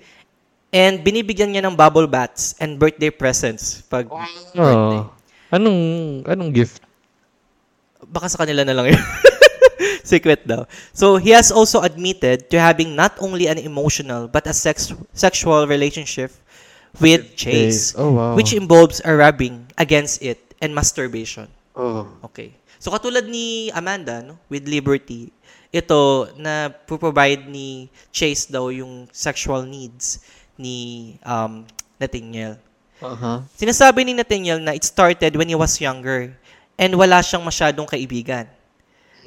[0.72, 4.08] and binibigyan niya ng bubble baths and birthday presents pag
[4.56, 5.04] birthday.
[5.50, 6.82] Anong, anong gift?
[8.06, 9.02] Baka sa kanila na lang yun.
[10.06, 10.66] Secret daw.
[10.94, 15.66] So, he has also admitted to having not only an emotional but a sex sexual
[15.70, 16.34] relationship
[16.98, 18.34] with Chase, Oh, wow.
[18.34, 21.46] which involves a rubbing against it and masturbation.
[21.78, 22.10] Oh.
[22.32, 22.54] Okay.
[22.80, 25.30] So katulad ni Amanda, no, with Liberty,
[25.70, 30.24] ito na provide ni Chase daw yung sexual needs
[30.58, 31.64] ni um,
[32.02, 32.58] Nathaniel.
[33.00, 33.44] Uh-huh.
[33.56, 36.32] Sinasabi ni Nathaniel na it started when he was younger
[36.76, 38.48] and wala siyang masyadong kaibigan.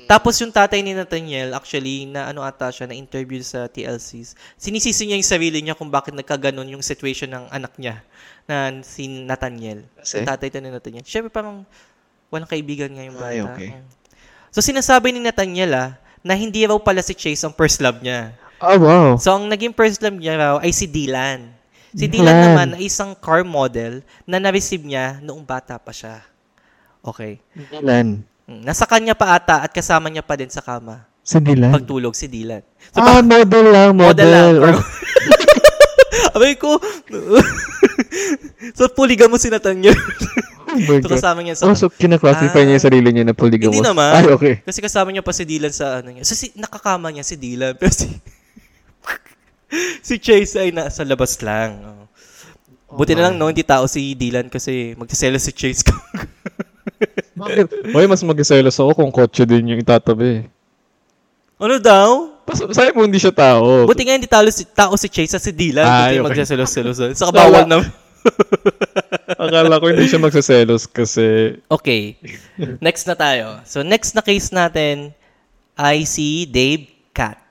[0.04, 5.08] Tapos yung tatay ni Nathaniel, actually, na ano ata siya, na interview sa TLCs, sinisisi
[5.08, 8.02] niya yung sarili niya kung bakit nagkaganon yung situation ng anak niya,
[8.44, 9.86] na si Nathaniel.
[9.96, 10.20] Kasi?
[10.20, 11.06] Yung tatay to ni Nathaniel.
[11.06, 11.64] Siyempre parang,
[12.32, 13.28] Walang kaibigan nga yung bata.
[13.28, 13.70] Ay, okay.
[14.48, 15.90] So, sinasabi ni Nathaniel ah,
[16.24, 18.32] na hindi raw pala si Chase ang first love niya.
[18.56, 19.20] Oh, wow.
[19.20, 21.52] So, ang naging first love niya raw ay si Dylan.
[21.92, 22.24] Si Dylan.
[22.24, 26.24] Dylan naman ay isang car model na na-receive niya noong bata pa siya.
[27.04, 27.36] Okay.
[27.52, 28.24] Dylan.
[28.48, 31.04] Mm, Nasa kanya pa ata at kasama niya pa din sa kama.
[31.20, 31.70] Si Dylan.
[31.70, 32.64] Pagtulog si Dylan.
[32.90, 34.52] So, ah, model lang, model lang.
[34.56, 34.56] model.
[34.74, 34.84] Or-
[36.32, 36.80] Abay ko.
[38.76, 39.96] so, puligamo si Nathaniel.
[40.72, 42.64] Oh my so, kasama niya sa Oh, so kinaklasify Ah.
[42.64, 43.76] niya yung sarili niya na polygamo.
[43.76, 44.12] Hindi naman.
[44.16, 44.54] Ay, okay.
[44.64, 46.24] Kasi kasama niya pa si Dylan sa ano niya.
[46.24, 47.76] So, si, nakakama niya si Dylan.
[47.80, 48.08] Pero si,
[50.06, 51.80] si Chase ay nasa labas lang.
[52.92, 53.00] Oh.
[53.00, 55.80] Buti na lang, no, hindi tao si Dylan kasi magsiselos si Chase.
[57.40, 57.88] Bakit?
[57.90, 60.46] Hoy, mas magselos ako kung kotse din yung itatabi.
[61.56, 62.08] ano daw?
[62.44, 63.88] Pas- Sabi mo hindi siya tao.
[63.88, 65.86] Buti nga hindi tao si, tao si Chase at si Dylan.
[65.86, 66.26] Ay, Buti okay.
[66.28, 66.98] magsiselos-selos.
[67.18, 67.80] Saka bawal na.
[69.34, 71.58] Akala ko hindi siya magseselos kasi...
[71.66, 72.14] Okay.
[72.78, 73.58] Next na tayo.
[73.66, 75.10] So, next na case natin
[75.74, 77.41] ay si Dave Cat.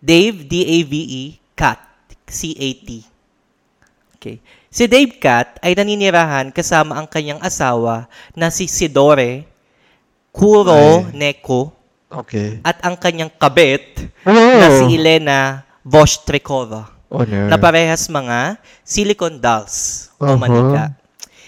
[0.00, 1.80] Dave, D-A-V-E, Cat.
[2.26, 2.88] C-A-T.
[4.18, 4.42] Okay.
[4.66, 9.46] Si Dave Cat ay naninirahan kasama ang kanyang asawa na si Sidore
[10.34, 11.14] Kuro Ay.
[11.14, 11.72] Neko
[12.06, 12.62] Okay.
[12.62, 14.32] at ang kanyang kabit Oh.
[14.32, 17.46] na si Elena Vostrikova Oh, no.
[17.50, 20.38] na parehas mga silicone dolls o Aha.
[20.38, 20.84] manika.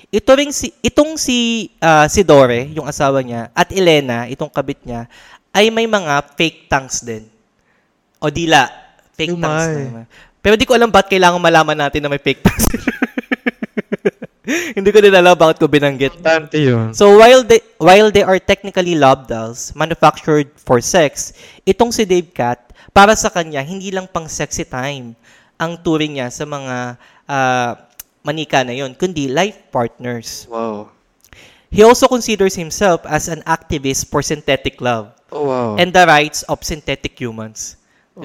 [0.08, 4.80] Ito ring si itong si ah, si Dore, yung asawa niya, at Elena, itong kabit
[4.86, 5.04] niya,
[5.52, 7.26] ay may mga fake tongues din.
[8.18, 8.66] O dila,
[9.14, 9.42] fake Umay.
[9.42, 10.04] tongues na naman.
[10.38, 12.66] Pero di ko alam ba't kailangan malaman natin na may fake tongues.
[14.48, 16.16] Hindi ko din alam bakit ko binanggit.
[16.16, 16.96] Importante yun.
[16.96, 21.36] So while they while they are technically love dolls manufactured for sex,
[21.68, 22.56] itong si Dave Cat
[22.96, 25.12] para sa kanya hindi lang pang sexy time
[25.60, 26.96] ang turing niya sa mga
[27.28, 27.72] ah,
[28.24, 30.48] manika na yon, kundi life partners.
[30.48, 30.96] Wow.
[31.68, 35.70] He also considers himself as an activist for synthetic love Oh, wow.
[35.76, 37.76] and the rights of synthetic humans.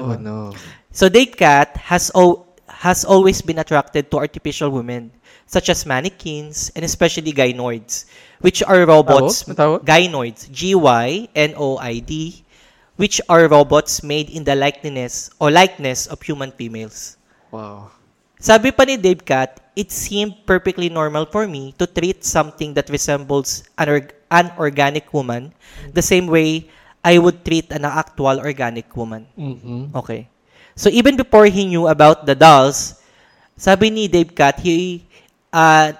[0.02, 0.54] Oh, no.
[0.92, 5.12] So Dave Cat has al- has always been attracted to artificial women
[5.46, 8.06] such as mannequins and especially gynoids,
[8.42, 9.46] which are robots.
[9.46, 9.80] Ano tawag?
[9.86, 12.44] Gynoids, G Y N O I D,
[12.98, 17.18] which are robots made in the likeness or likeness of human females.
[17.54, 17.94] Wow.
[18.44, 22.92] Sabi pa ni Dave Cat, it seemed perfectly normal for me to treat something that
[22.92, 25.54] resembles an, org- an organic woman
[25.94, 26.68] the same way
[27.04, 29.28] I would treat an actual organic woman.
[29.36, 29.92] Mm-hmm.
[30.00, 30.32] Okay.
[30.74, 32.98] So even before he knew about the dolls,
[33.60, 35.04] sabi ni Dave Cat, he
[35.52, 35.92] uh,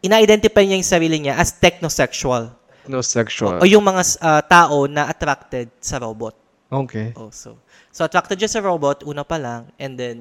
[0.00, 2.54] ina-identify niya yung sarili niya as technosexual.
[2.88, 3.60] No sexual.
[3.60, 6.32] O yung mga uh, tao na attracted sa robot.
[6.70, 7.12] Okay.
[7.18, 7.58] Also.
[7.90, 10.16] So attracted siya sa robot, una pa lang, and then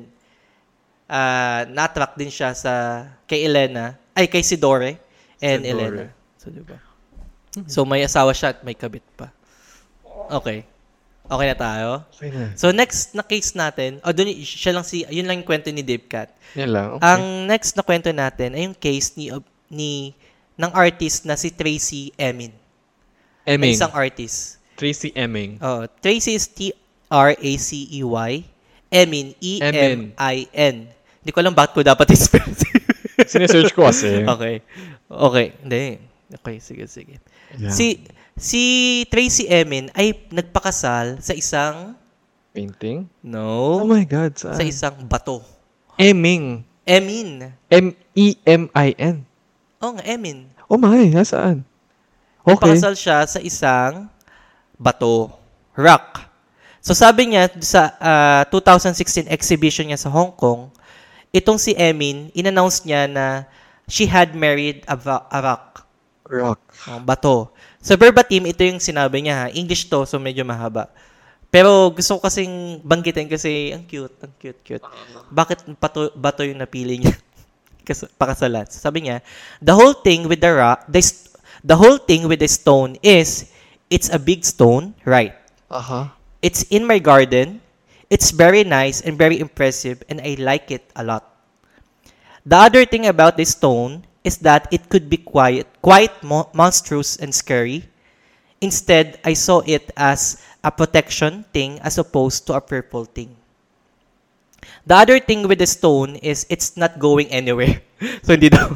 [1.08, 4.98] uh, na-attract din siya sa kay Elena, ay kay si Dore
[5.40, 5.86] and Si Dore.
[5.86, 6.06] Elena.
[6.36, 6.78] So, di ba?
[7.66, 9.32] So may asawa siya at may kabit pa.
[10.30, 10.66] Okay.
[11.30, 11.90] Okay na tayo?
[12.18, 12.54] Okay na.
[12.58, 15.86] So next na case natin, oh, dun, siya lang si, yun lang yung kwento ni
[15.86, 16.34] Dave Cat.
[16.58, 16.88] Yan lang.
[16.98, 17.06] Okay.
[17.06, 19.30] Ang next na kwento natin ay yung case ni
[19.70, 20.18] ni
[20.58, 22.50] ng artist na si Tracy Emin.
[23.46, 23.78] Emming.
[23.78, 24.58] Isang artist.
[24.74, 25.62] Tracy Emming.
[25.62, 26.74] Oh, Tracy is T
[27.10, 28.32] R A C E Y.
[28.90, 30.90] Emin E M I N.
[31.22, 32.50] Hindi ko alam bakit ko dapat i-spell.
[33.30, 34.24] Sinesearch ko kasi.
[34.34, 34.66] okay.
[35.06, 36.02] Okay, hindi.
[36.42, 37.22] Okay, sige, sige.
[37.54, 37.74] Yeah.
[37.74, 38.02] Si
[38.40, 38.64] si
[39.12, 41.94] Tracy Emin ay nagpakasal sa isang
[42.50, 43.06] Painting?
[43.22, 44.34] no, Oh my God.
[44.34, 44.58] Saan?
[44.58, 45.44] sa isang bato.
[45.96, 46.66] Emming.
[46.82, 47.54] Emin.
[47.70, 49.22] E M-E-M-I-N.
[49.80, 50.50] Oh, nga, Emin.
[50.66, 51.62] Oh my, nasaan?
[52.42, 52.56] Okay.
[52.58, 54.10] Nagpakasal siya sa isang
[54.74, 55.30] bato,
[55.78, 56.26] rock.
[56.82, 60.72] So sabi niya sa ah, 2016 exhibition niya sa Hong Kong,
[61.30, 63.46] itong si Emin, inannounce niya na
[63.86, 65.86] she had married a, va- a rock,
[66.26, 66.60] Rock.
[66.90, 67.54] oh, bato.
[67.80, 69.48] So verbatim, ito yung sinabi niya ha.
[69.56, 70.92] English to, so medyo mahaba.
[71.50, 74.86] Pero gusto ko kasing banggitin kasi ang cute, ang cute, cute.
[75.34, 77.16] Bakit bato, bato yung napili niya?
[77.90, 78.70] Kasi pakasalan.
[78.70, 79.26] So, sabi niya,
[79.58, 81.02] the whole thing with the rock, the,
[81.66, 83.50] the whole thing with the stone is,
[83.90, 85.34] it's a big stone, right?
[85.74, 86.14] Aha.
[86.46, 87.66] It's in my garden.
[88.14, 91.26] It's very nice and very impressive, and I like it a lot.
[92.46, 97.18] The other thing about this stone is that it could be quiet, quite mo- monstrous
[97.18, 97.88] and scary.
[98.62, 103.36] Instead, I saw it as a protection thing as opposed to a purple thing.
[104.86, 107.82] The other thing with the stone is it's not going anywhere.
[108.24, 108.68] so hindi daw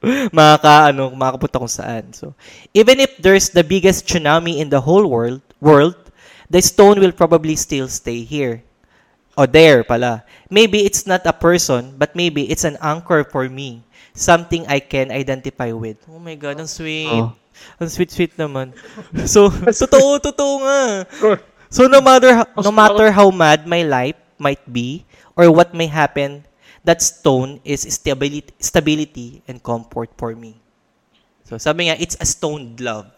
[0.34, 2.04] makaka ano, makakapunta kung saan.
[2.16, 2.34] So
[2.74, 6.00] even if there's the biggest tsunami in the whole world, world,
[6.50, 8.64] the stone will probably still stay here.
[9.38, 10.26] O there pala.
[10.50, 13.86] Maybe it's not a person, but maybe it's an anchor for me.
[14.20, 15.96] Something I can identify with.
[16.04, 17.08] Oh my God, ang sweet.
[17.08, 17.32] Oh.
[17.80, 18.76] Ang sweet-sweet naman.
[19.32, 21.08] So, totoo, totoo nga.
[21.72, 26.44] So, no matter, no matter how mad my life might be, or what may happen,
[26.84, 30.60] that stone is stability, stability and comfort for me.
[31.44, 33.08] So, sabi nga, it's a stoned love.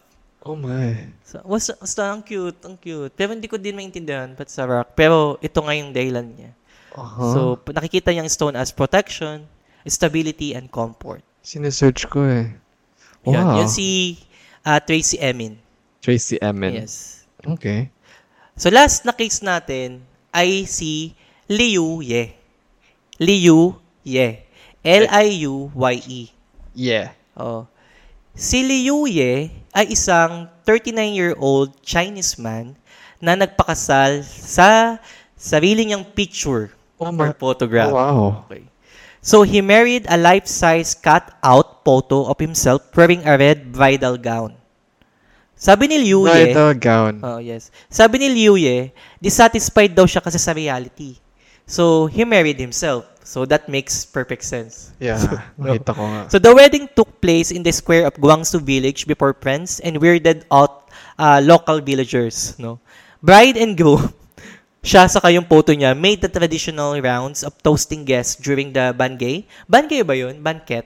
[0.43, 1.07] Oh my.
[1.23, 3.15] So, was, was ang cute, ang cute.
[3.15, 4.91] Pero hindi ko din maintindihan, but sa rock.
[4.95, 6.51] Pero ito nga yung dahilan niya.
[6.93, 7.31] Uh-huh.
[7.31, 7.39] So,
[7.71, 9.47] nakikita niya ang stone as protection,
[9.87, 11.23] stability, and comfort.
[11.43, 12.55] Sinesearch ko eh.
[13.27, 13.57] Yan, Wow.
[13.63, 14.19] yun si
[14.63, 15.59] ah, Tracy Emin.
[16.03, 16.83] Tracy Emin.
[16.83, 17.23] Yes.
[17.43, 17.91] Okay.
[18.55, 21.15] So, last na case natin ay si
[21.47, 22.35] Liu Ye.
[23.19, 24.43] Liu Ye.
[24.83, 26.21] L-I-U-Y-E.
[26.75, 27.15] Yeah.
[27.39, 27.67] Oh.
[28.35, 32.75] Si Liu Ye ay isang 39-year-old Chinese man
[33.23, 34.99] na nagpakasal sa
[35.39, 37.91] sarili niyang picture Oh or photograph.
[37.91, 38.19] Oh, wow.
[38.47, 38.63] Okay.
[39.23, 44.59] So he married a life-size cut-out photo of himself wearing a red bridal gown.
[45.55, 47.23] Sabi ni Liu Ye, Bridal gown.
[47.23, 47.71] oh yes.
[47.87, 48.91] Sabi ni Liu Ye,
[49.23, 51.15] dissatisfied daw siya kasi sa reality.
[51.63, 53.07] So he married himself.
[53.23, 54.91] So that makes perfect sense.
[54.99, 55.15] Yeah.
[55.55, 56.21] Nakita ko nga.
[56.27, 60.43] So the wedding took place in the square of Guangzhou village before friends and weirded
[60.51, 62.59] out uh, local villagers.
[62.59, 62.83] No,
[63.23, 64.11] bride and groom.
[64.83, 69.47] Siya sa kayong photo niya made the traditional rounds of toasting guests during the bangay.
[69.63, 70.43] Bangay ba yun?
[70.43, 70.83] Banquet.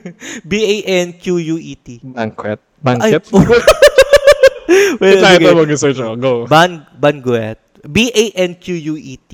[0.50, 2.00] B-A-N-Q-U-E-T.
[2.16, 2.56] Banquet.
[2.56, 3.24] Ay, Banquet?
[5.04, 6.12] well, Ito, ito, mag-search ako.
[6.16, 6.32] Go.
[6.48, 7.60] Ban banquet.
[7.84, 9.30] B-A-N-Q-U-E-T.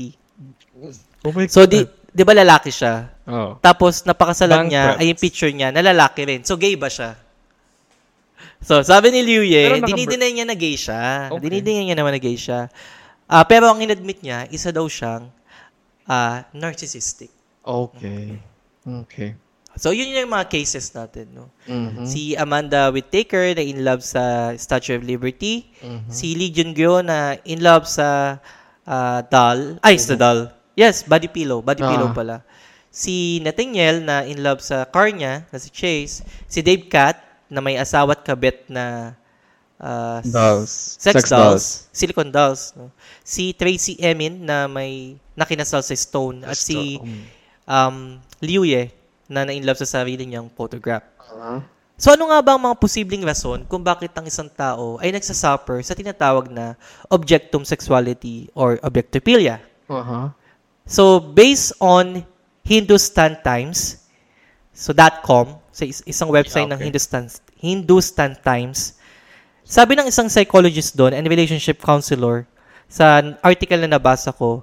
[1.22, 3.06] Oh my So, di, di ba lalaki siya?
[3.22, 3.54] Oh.
[3.62, 4.98] Tapos, napakasalan niya, Banquet.
[4.98, 6.42] ay yung picture niya, na lalaki rin.
[6.42, 7.14] So, gay ba siya?
[8.66, 11.30] So, sabi ni Liu Ye, dinidinay niya na gay siya.
[11.30, 11.38] Okay.
[11.38, 12.66] Dinidinay niya naman na gay siya.
[13.32, 15.32] Ah, pero ang inadmit niya, isa daw siyang
[16.04, 17.32] ah, narcissistic.
[17.64, 18.36] Okay.
[18.84, 19.32] Okay.
[19.80, 21.48] So, yun yung mga cases natin, no?
[21.64, 22.04] Mhm.
[22.04, 25.64] Si Amanda Whittaker na in love sa Statue of Liberty.
[25.80, 26.12] Mhm.
[26.12, 28.36] Si Lee Jun Gyo na in love sa
[28.84, 29.80] ah, doll.
[29.80, 30.52] Ay, sa doll.
[30.76, 31.64] Yes, body pillow.
[31.64, 31.88] Body Ah.
[31.88, 32.44] pillow pala.
[32.92, 36.20] Si Nathaniel na in love sa car niya, na si Chase.
[36.44, 37.16] Si Dave Cat
[37.48, 39.16] na may asawa at kabit na
[39.82, 40.72] ah, s- Dolls.
[40.96, 41.42] Sex, Sex dolls.
[41.42, 41.64] dolls.
[41.90, 42.72] Silicone dolls.
[42.78, 42.88] No?
[43.20, 46.46] Si Tracy Emin na may nakinasal sa Stone.
[46.46, 47.02] At si
[47.66, 48.94] um, Liu Ye
[49.26, 51.02] na na-in-love sa sarili niyang photograph.
[51.18, 51.60] Uh-huh.
[51.96, 55.78] So ano nga ba ang mga posibleng rason kung bakit ang isang tao ay nagsasuffer
[55.86, 56.74] sa tinatawag na
[57.06, 59.62] objectum sexuality or objectophilia?
[59.86, 60.34] Uh-huh.
[60.84, 62.26] So based on
[62.66, 64.02] Hindustan Times,
[64.74, 64.90] so
[65.22, 66.86] .com, sa is- isang website Yeah, ng okay.
[66.90, 67.24] Hindustan
[67.56, 68.98] Hindustan Times,
[69.72, 72.44] sabi ng isang psychologist doon and relationship counselor
[72.92, 74.60] sa article na nabasa ko,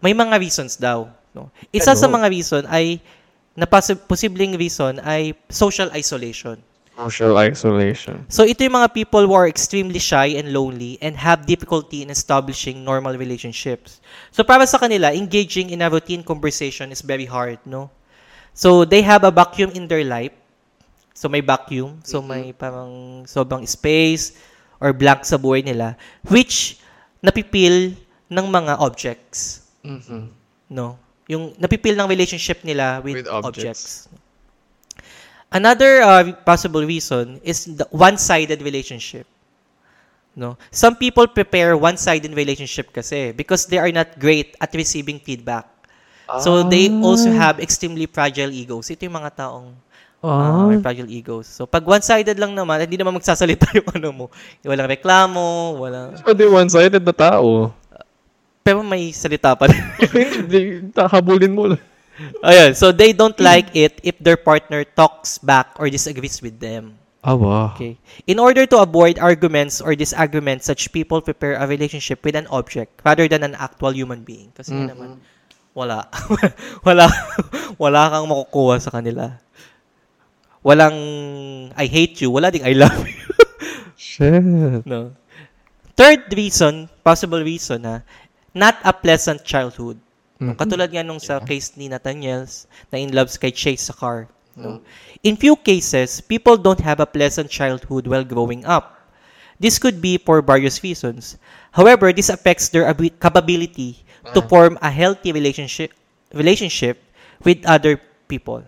[0.00, 1.12] may mga reasons daw.
[1.36, 1.52] No?
[1.68, 2.16] Isa sa Ano?
[2.16, 3.04] mga reason ay
[3.52, 6.56] na posi- posibleng reason ay social isolation.
[6.96, 8.24] Social isolation.
[8.32, 12.08] So ito yung mga people who are extremely shy and lonely and have difficulty in
[12.08, 14.00] establishing normal relationships.
[14.32, 17.92] So para sa kanila, engaging in a routine conversation is very hard, no?
[18.56, 20.32] So they have a vacuum in their life.
[21.20, 24.40] So may vacuum, so may parang sobrang space
[24.80, 25.92] or blank sa buhay nila
[26.24, 26.80] which
[27.20, 27.92] napipil
[28.32, 30.32] ng mga objects, Mhm.
[30.72, 30.96] no?
[31.28, 34.08] Yung napipil ng relationship nila with, With objects.
[34.08, 34.08] objects.
[35.52, 39.28] Another uh, possible reason is the one-sided relationship.
[40.32, 40.56] No?
[40.72, 45.68] Some people prepare one-sided relationship kasi because they are not great at receiving feedback.
[46.38, 48.86] So they also have extremely fragile egos.
[48.88, 49.74] Ito yung mga taong
[50.24, 51.48] uh, may fragile egos.
[51.48, 54.24] So pag one-sided lang naman, hindi naman magsasalita yung ano mo.
[54.64, 56.20] Walang reklamo, walang...
[56.22, 57.72] Pwede one-sided na tao.
[58.60, 59.80] Pero may salita pa rin.
[60.44, 61.82] Hindi, habulin mo lang.
[62.44, 67.00] Ayan, so they don't like it if their partner talks back or disagrees with them.
[67.24, 67.72] Awa.
[67.76, 67.96] Okay.
[68.28, 73.00] In order to avoid arguments or disagreements, such people prepare a relationship with an object
[73.04, 74.52] rather than an actual human being.
[74.52, 75.20] Kasi nga naman,
[75.76, 76.08] wala.
[76.86, 77.08] wala.
[77.76, 79.36] wala kang makukuha sa kanila.
[80.64, 82.30] Walang I hate you.
[82.30, 83.16] Wala ding I love you.
[83.96, 84.42] Shit.
[84.86, 85.12] no.
[85.96, 88.00] Third reason, possible reason ha,
[88.56, 90.00] not a pleasant childhood.
[90.40, 94.24] No, Katulad nga nung sa case ni Nathaniels na in love kay Chase sa car.
[94.56, 94.80] No?
[95.20, 98.96] In few cases, people don't have a pleasant childhood while growing up.
[99.60, 101.36] This could be for various reasons.
[101.76, 104.00] However, this affects their abi- capability
[104.32, 105.92] to form a healthy relationship
[106.32, 106.96] relationship
[107.44, 108.64] with other people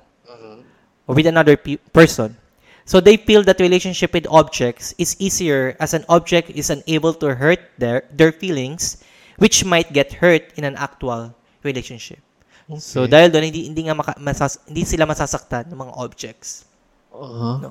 [1.07, 2.37] or with another pe- person.
[2.85, 7.35] So they feel that relationship with objects is easier as an object is unable to
[7.35, 9.03] hurt their their feelings
[9.39, 12.19] which might get hurt in an actual relationship.
[12.79, 16.65] So dahil doon hindi hindi nga maka, masas, hindi sila masasaktan ng mga objects.
[17.13, 17.59] Uh-huh.
[17.59, 17.71] No.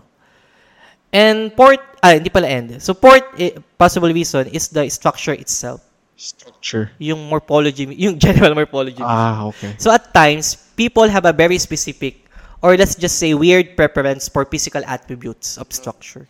[1.11, 2.79] And port, ah, hindi pala end.
[2.79, 5.83] So port, eh, possible reason is the structure itself.
[6.15, 6.93] Structure.
[7.01, 9.03] Yung morphology, yung general morphology.
[9.03, 9.75] Ah, okay.
[9.75, 12.20] So at times, people have a very specific,
[12.61, 16.29] or let's just say weird preference for physical attributes of structure.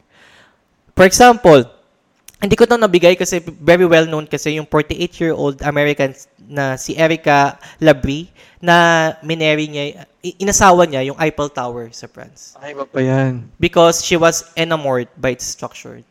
[0.95, 1.67] For example,
[2.41, 6.17] hindi ko ito nabigay kasi very well known kasi yung 48-year-old American
[6.49, 10.09] na si Erica Labrie na minary niya,
[10.41, 12.57] inasawa niya yung Eiffel Tower sa France.
[12.57, 13.45] Ay, iba pa yan.
[13.61, 16.01] Because she was enamored by its structure.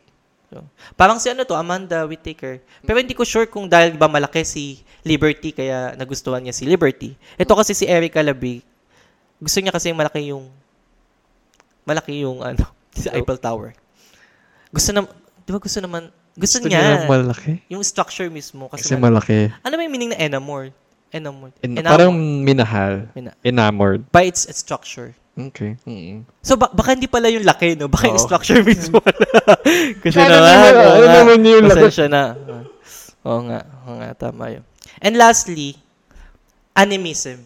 [0.47, 0.63] So,
[0.95, 2.63] parang si ano to, Amanda Whittaker.
[2.83, 7.11] Pero hindi ko sure kung dahil ba malaki si Liberty kaya nagustuhan niya si Liberty.
[7.35, 8.63] Ito kasi si Erica Labrie,
[9.41, 10.45] gusto niya kasi malaki yung
[11.83, 12.61] malaki yung ano,
[12.93, 13.73] si Eiffel Tower.
[14.69, 15.03] Gusto na,
[15.41, 17.59] di ba gusto naman, gusto, Gusto niya, niya malaki.
[17.67, 18.69] yung structure mismo.
[18.69, 19.51] Kasi, Kasi mal- malaki.
[19.51, 20.71] ano ba yung meaning na enamored?
[21.11, 21.51] Enamored.
[21.59, 21.91] In, Enamored.
[21.91, 22.93] parang minahal.
[23.11, 24.07] Mina- Enamored.
[24.09, 25.11] by its, its structure.
[25.35, 25.75] Okay.
[25.83, 26.23] Mm-mm.
[26.39, 27.91] So, ba- baka hindi pala yung laki, no?
[27.91, 28.23] Baka yung Oo.
[28.23, 29.03] structure mismo.
[30.03, 31.83] Kasi Ano naman, ano naman yung laki?
[31.83, 32.23] Pasensya na.
[33.27, 34.63] Oo nga, oo nga, tama yun.
[35.03, 35.75] And lastly,
[36.71, 37.43] animism.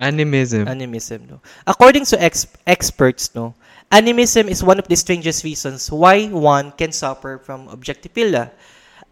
[0.00, 0.68] Animism.
[0.68, 1.40] Animism, no?
[1.66, 3.54] According to ex- experts, no,
[3.90, 8.50] animism is one of the strangest reasons why one can suffer from objectophilia.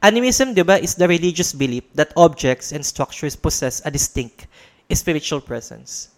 [0.04, 4.46] Animism, di ba, is the religious belief that objects and structures possess a distinct
[4.92, 6.12] spiritual presence.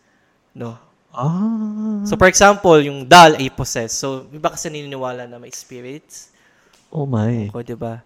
[0.55, 0.79] No?
[1.14, 2.02] ah.
[2.05, 3.94] So, for example, yung doll ay possess.
[3.94, 6.35] So, iba kasi naniniwala na may spirits.
[6.92, 7.50] oh my.
[7.55, 8.02] O, di ba?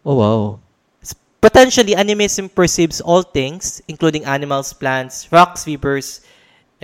[0.00, 0.42] Oh wow.
[1.40, 6.20] Potentially, animism perceives all things, including animals, plants, rocks, rivers,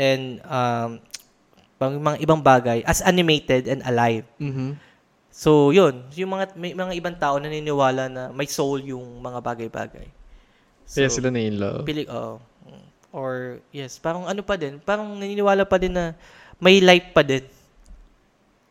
[0.00, 1.00] and um,
[1.76, 4.24] mga ibang bagay, as animated and alive.
[4.40, 4.80] Mm-hmm.
[5.28, 6.08] So, yun.
[6.16, 10.08] Yung mga, may mga ibang tao naniniwala na may soul yung mga bagay-bagay.
[10.88, 11.84] So, Kaya sila na in love.
[11.84, 12.40] Pili, oo.
[13.12, 16.16] Or, yes, parang ano pa din, parang naniniwala pa din na
[16.56, 17.44] may life pa din.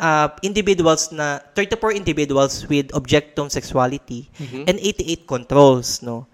[0.00, 4.32] ah, individuals na, 34 individuals with objectum sexuality
[4.64, 6.24] and 88 controls, no?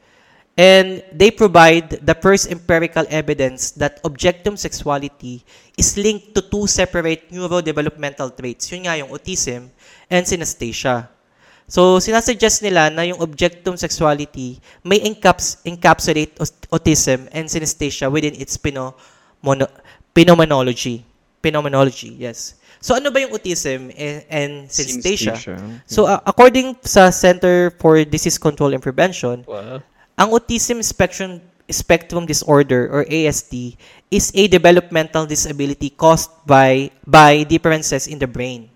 [0.56, 5.44] And they provide the first empirical evidence that objectum sexuality
[5.76, 8.72] is linked to two separate neurodevelopmental traits.
[8.72, 9.68] Yun nga yung autism
[10.08, 11.12] and synesthesia.
[11.66, 16.38] So, sinasuggest nila na yung objectum sexuality may encaps, encapsulate
[16.70, 18.94] autism and synesthesia within its pino,
[19.42, 19.66] mono,
[20.14, 21.02] phenomenology.
[21.42, 22.54] Phenomenology, yes.
[22.78, 25.34] So, ano ba yung autism and, and synesthesia?
[25.90, 29.82] So, uh, according sa Center for Disease Control and Prevention, wow.
[30.14, 33.74] ang autism spectrum spectrum disorder or ASD
[34.14, 38.70] is a developmental disability caused by by differences in the brain.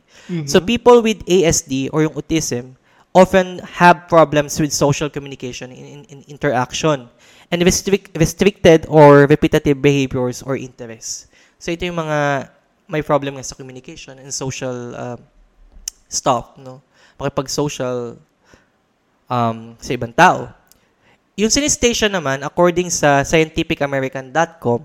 [0.46, 2.78] So people with ASD or yung autism
[3.14, 7.08] often have problems with social communication in, in, in interaction
[7.50, 11.26] and restrict, restricted or repetitive behaviors or interests.
[11.58, 12.50] So ito yung mga
[12.90, 15.18] may problem nga sa communication and social um,
[16.10, 16.82] stuff, no?
[17.18, 18.18] Makipag-social
[19.30, 20.50] um, sa ibang tao.
[21.38, 24.80] Yung synesthesia naman, according sa scientificamerican.com,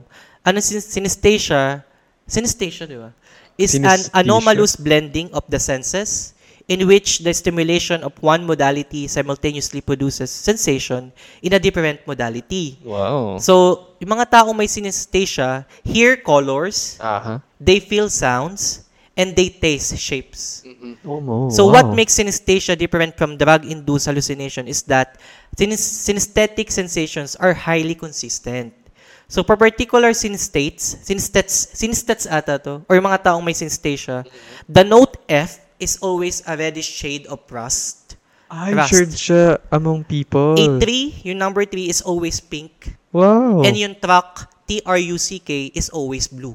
[0.46, 1.82] ano synesthesia,
[2.30, 3.10] synesthesia, di ba?
[3.56, 6.35] Is an anomalous blending of the senses
[6.68, 12.80] in which the stimulation of one modality simultaneously produces sensation in a different modality.
[12.84, 13.38] Wow.
[13.38, 17.42] So, yung mga tao may synesthesia hear colors, Aha.
[17.62, 18.86] they feel sounds,
[19.18, 20.64] and they taste shapes.
[21.06, 21.50] Oh, mo.
[21.50, 21.80] So wow.
[21.80, 25.18] what makes synesthesia different from drug-induced hallucination is that
[25.56, 28.76] synes- synesthetic sensations are highly consistent.
[29.28, 34.28] So for particular synesthetes, synesthetes, synesthetes ata to, or yung mga taong may synesthesia,
[34.70, 38.18] the note F is always a reddish shade of rust.
[38.46, 38.90] I Rust.
[38.94, 40.54] shared siya among people.
[40.54, 42.94] A 3, yung number 3 is always pink.
[43.10, 43.66] Wow.
[43.66, 46.54] And yung truck, T-R-U-C-K, is always blue.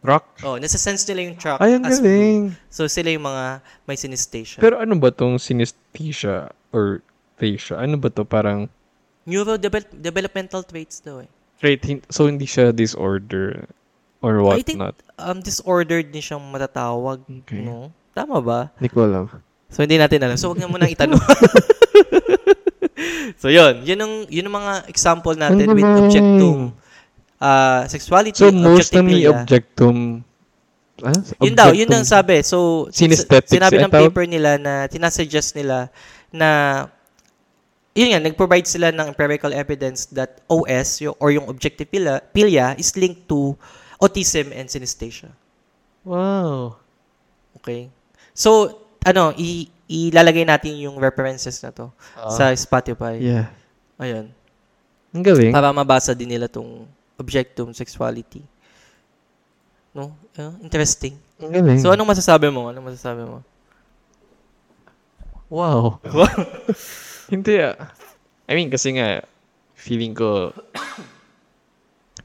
[0.00, 0.38] Rock.
[0.46, 2.06] Oh, nasa-sense nila yung truck Ay, ang as blue.
[2.06, 2.42] galing.
[2.70, 4.62] So sila yung mga may synesthesia.
[4.62, 7.02] Pero ano ba tong synesthesia or
[7.34, 7.76] aphasia?
[7.82, 8.22] Ano ba to?
[8.22, 8.70] Parang
[9.26, 11.28] Neurodevelopmental traits daw eh.
[11.58, 13.66] trait, so hindi siya disorder
[14.20, 14.96] or what I think not?
[15.18, 17.20] um, disordered din siyang matatawag.
[17.44, 17.64] Okay.
[17.64, 17.92] No?
[18.16, 18.72] Tama ba?
[18.80, 19.28] Hindi ko alam.
[19.68, 20.36] So, hindi natin alam.
[20.38, 21.18] So, wag na muna itanong.
[23.40, 23.84] so, yun.
[23.84, 26.06] Yun ang, yun ang mga example natin with Ano?
[26.06, 26.58] objectum.
[27.36, 30.24] Uh, sexuality, So, most na may objectum.
[31.04, 31.12] Ah,
[31.44, 32.40] Yun daw, yun ang sabi.
[32.40, 35.92] So, Synesthetic sinabi ng paper nila na tinasuggest nila
[36.32, 36.48] na
[37.92, 42.96] yun nga, nag-provide sila ng empirical evidence that OS yung, or yung objectiphilia philia is
[42.96, 43.56] linked to
[43.96, 45.32] autism and synesthesia.
[46.04, 46.76] Wow.
[47.60, 47.88] Okay?
[48.36, 51.90] So, ano, i- ilalagay natin yung references na to
[52.30, 53.16] sa Spotify.
[53.16, 53.22] Ah.
[53.22, 53.46] Yeah.
[53.96, 54.26] Ayun.
[55.16, 55.52] Ang galing.
[55.54, 56.84] Para mabasa din nila tong
[57.16, 58.44] objectum sexuality.
[59.96, 60.12] No?
[60.36, 61.16] Uh, interesting.
[61.40, 61.80] Ang galing.
[61.80, 62.68] So, anong masasabi mo?
[62.68, 63.40] Anong masasabi mo?
[65.48, 66.02] Wow.
[67.32, 67.78] Hindi ah.
[68.46, 69.24] I mean, kasi nga,
[69.74, 70.52] feeling ko,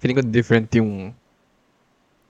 [0.01, 1.13] feeling ko different yung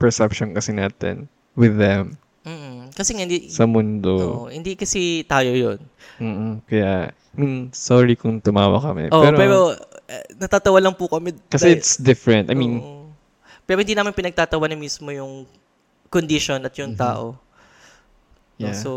[0.02, 4.18] perception kasi natin with them Mm, kasi nga hindi sa mundo.
[4.18, 5.78] Oo, hindi kasi tayo 'yon.
[6.18, 6.66] Mm-mm.
[6.66, 9.14] Kaya, I mean, sorry kung tumawa kami.
[9.14, 9.58] Oh, pero, pero,
[10.10, 11.38] eh, natatawa lang po kami.
[11.46, 12.50] kasi dahil- it's different.
[12.50, 13.14] I mean, Oo.
[13.70, 15.46] pero hindi namin pinagtatawa na mismo yung
[16.10, 17.38] condition at yung tao.
[17.38, 17.38] No?
[17.38, 18.62] Mm-hmm.
[18.62, 18.78] Yeah.
[18.78, 18.90] So,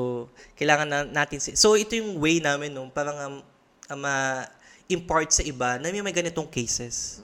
[0.57, 3.35] kailangan na natin si- So, ito yung way namin no, parang um,
[3.93, 7.21] um, ma-impart sa iba na may, may ganitong cases.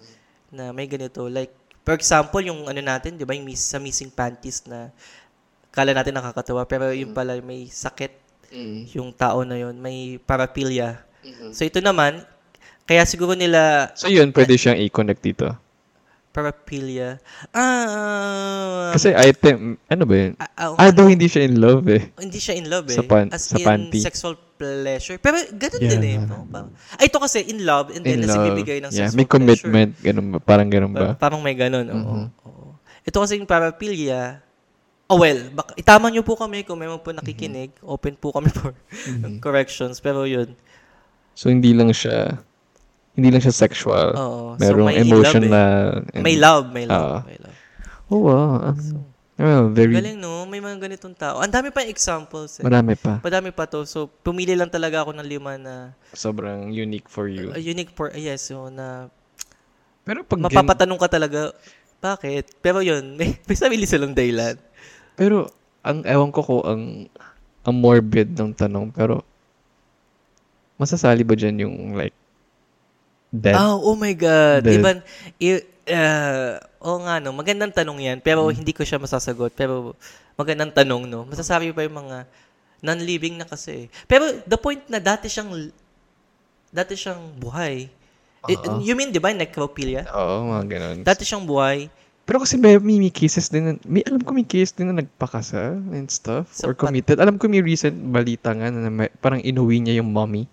[0.52, 1.52] Na may ganito like
[1.90, 4.94] for example, yung ano natin, 'di ba, yung miss, sa missing panties na
[5.74, 8.14] kala natin nakakatawa pero yung pala may sakit
[8.94, 11.02] yung tao na yun, may paraphilia.
[11.50, 12.22] So ito naman,
[12.82, 15.50] kaya siguro nila so yun, pwede siyang i-connect dito.
[16.30, 17.18] paraphilia.
[17.50, 20.32] Ah, Kasi item, ano ba yun?
[20.38, 22.06] ah, ah, Ah, daw hindi siya in love eh.
[22.18, 22.94] hindi siya in love eh.
[22.94, 23.98] Sa pan- As sa in panty.
[23.98, 25.16] sexual pleasure.
[25.16, 25.90] Pero ganun Yeah.
[25.90, 26.16] din eh.
[26.20, 26.44] No?
[26.44, 28.44] Parang, ay, ito kasi in love and then In love.
[28.44, 29.90] ibibigay ng Yeah, sexual may commitment.
[29.98, 30.38] Ganun ba?
[30.38, 31.00] Parang ganun pleasure.
[31.00, 31.16] ba?
[31.16, 31.88] Pa- parang may ganun.
[31.88, 31.96] Oo.
[31.96, 32.26] Mhm.
[32.44, 32.76] oo.
[33.00, 34.44] Ito kasi yung paraphilia.
[35.08, 37.72] Oh well, baka, itama nyo po kami kung may mga po nakikinig.
[37.82, 38.76] Open po kami for
[39.42, 39.98] corrections.
[39.98, 40.54] Pero yun.
[41.32, 42.36] So, hindi lang siya,
[43.16, 44.12] hindi lang siya sexual.
[44.12, 44.54] Oo.
[44.54, 45.50] So, Merong may emotion love eh.
[45.50, 45.62] na...
[46.12, 47.10] and- May love, may love.
[47.10, 47.20] Ah.
[47.24, 47.56] may love.
[48.06, 48.70] Oh, wow.
[48.70, 49.09] Um,
[49.40, 51.40] well, very, Galing no, may mga ganitong tao.
[51.40, 52.60] Ang dami pa examples.
[52.60, 52.64] Eh.
[52.64, 53.24] marami pa.
[53.24, 53.88] Madami pa to.
[53.88, 57.48] So, pumili lang talaga ako ng lima na Sobrang unique for you.
[57.50, 59.08] uh, unique for, uh, yes, so, na
[60.04, 60.36] Pero pag...
[60.36, 61.40] gan- mapapatanong ka talaga,
[62.04, 62.52] bakit?
[62.60, 64.60] Pero yun, may, may sarili silang dahilan.
[65.16, 65.48] pero,
[65.80, 67.08] ang ewan ko ko, ang,
[67.64, 69.24] ang morbid ng tanong, pero,
[70.76, 72.16] masasali ba dyan yung, like,
[73.30, 73.58] death?
[73.58, 74.66] Oh, oh my God.
[74.66, 74.74] Death.
[74.76, 74.96] Even,
[75.90, 77.34] uh, oo nga, no.
[77.34, 78.18] Magandang tanong yan.
[78.22, 79.54] Pero hindi ko siya masasagot.
[79.54, 79.94] Pero
[80.34, 81.26] magandang tanong, no.
[81.26, 82.26] Masasabi pa yung mga
[82.82, 83.88] non-living na kasi.
[84.08, 85.50] Pero the point na dati siyang,
[86.72, 87.88] dati siyang buhay.
[88.48, 88.80] Oo.
[88.80, 90.08] you mean, di ba, necrophilia?
[90.16, 90.98] Oo, mga ganun.
[91.04, 91.92] Dati siyang buhay.
[92.24, 95.02] Pero kasi may, may, may cases din, na, may, alam ko may case din na
[95.02, 97.18] nagpakasal and stuff, Sa or committed.
[97.18, 100.46] Alam ko may recent balita nga na may, parang inuwi niya yung mommy.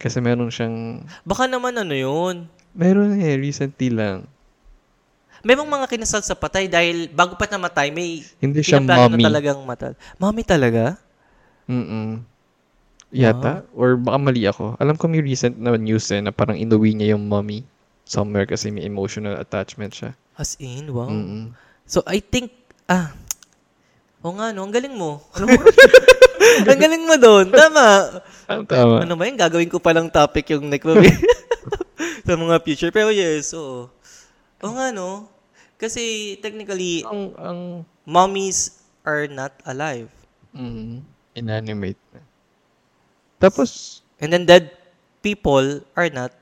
[0.00, 2.48] Kasi meron siyang, Baka naman ano yun.
[2.72, 4.24] meron eh, recently lang.
[5.40, 9.20] Merong mga kinasal sa patay dahil bago pa namatay, may Hindi siya mommy.
[9.20, 9.92] na talagang matal.
[10.16, 10.96] Mommy talaga?
[11.68, 12.20] Mm-mm.
[13.10, 13.64] Yata.
[13.72, 14.76] Or baka mali ako.
[14.76, 17.64] Alam ko may recent na news eh, na parang inuwi niya yung mommy
[18.04, 20.10] somewhere kasi may emotional attachment siya.
[20.34, 21.08] As in, wow.
[21.08, 21.52] Mm-mm.
[21.84, 22.52] So, I think,
[22.86, 23.12] ah,
[24.20, 25.24] o nga, no, ang galing mo.
[26.70, 27.52] Ang galing mo doon.
[27.52, 27.86] Tama.
[28.48, 28.96] Tama, tama.
[29.04, 29.36] Ano ba yun?
[29.36, 31.16] Gagawin ko palang topic yung necrophilia
[32.26, 32.92] sa mga future.
[32.92, 33.92] Pero yes, oo.
[34.60, 35.28] O nga, no?
[35.80, 37.60] Kasi, technically, Ang, ang,
[38.04, 40.08] mommies are not alive.
[40.52, 41.00] mm,
[41.36, 42.20] inanimate na.
[43.40, 44.76] Tapos, And then dead
[45.24, 46.36] people are not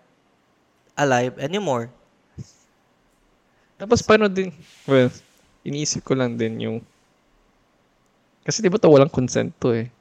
[0.99, 1.95] alive anymore.
[3.79, 4.51] Tapos paano din,
[4.83, 5.07] well,
[5.63, 6.77] iniisip ko lang din yung,
[8.49, 9.93] kasi di ba to walang consent to eh.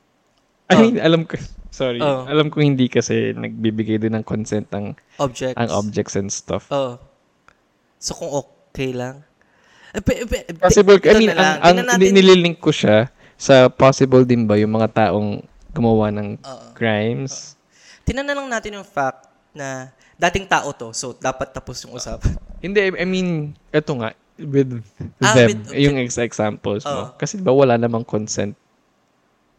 [0.67, 0.79] I Oh.
[0.79, 1.35] mean, alam ko,
[1.67, 2.23] sorry, Oh.
[2.23, 5.55] alam ko hindi kasi nagbibigay din ng consent ang, Objects.
[5.55, 6.71] ang objects and stuff.
[6.71, 6.95] Oo.
[7.99, 9.27] So, kung okay lang.
[9.91, 9.99] Eh,
[10.55, 15.11] Possible, I mean, ang, ang natin- nililink ko siya sa possible din ba yung mga
[15.11, 16.67] taong gumawa ng Oo.
[16.71, 17.59] crimes.
[18.03, 22.35] Tingnan na lang natin yung fact na dating tao to, so dapat tapos yung usapan.
[22.57, 23.29] Hindi, I- I mean,
[23.69, 24.81] eto nga, with
[25.19, 27.09] Ah, them, with- yung ex- examples mo.
[27.09, 27.17] Oo.
[27.17, 28.53] Kasi ba wala namang consent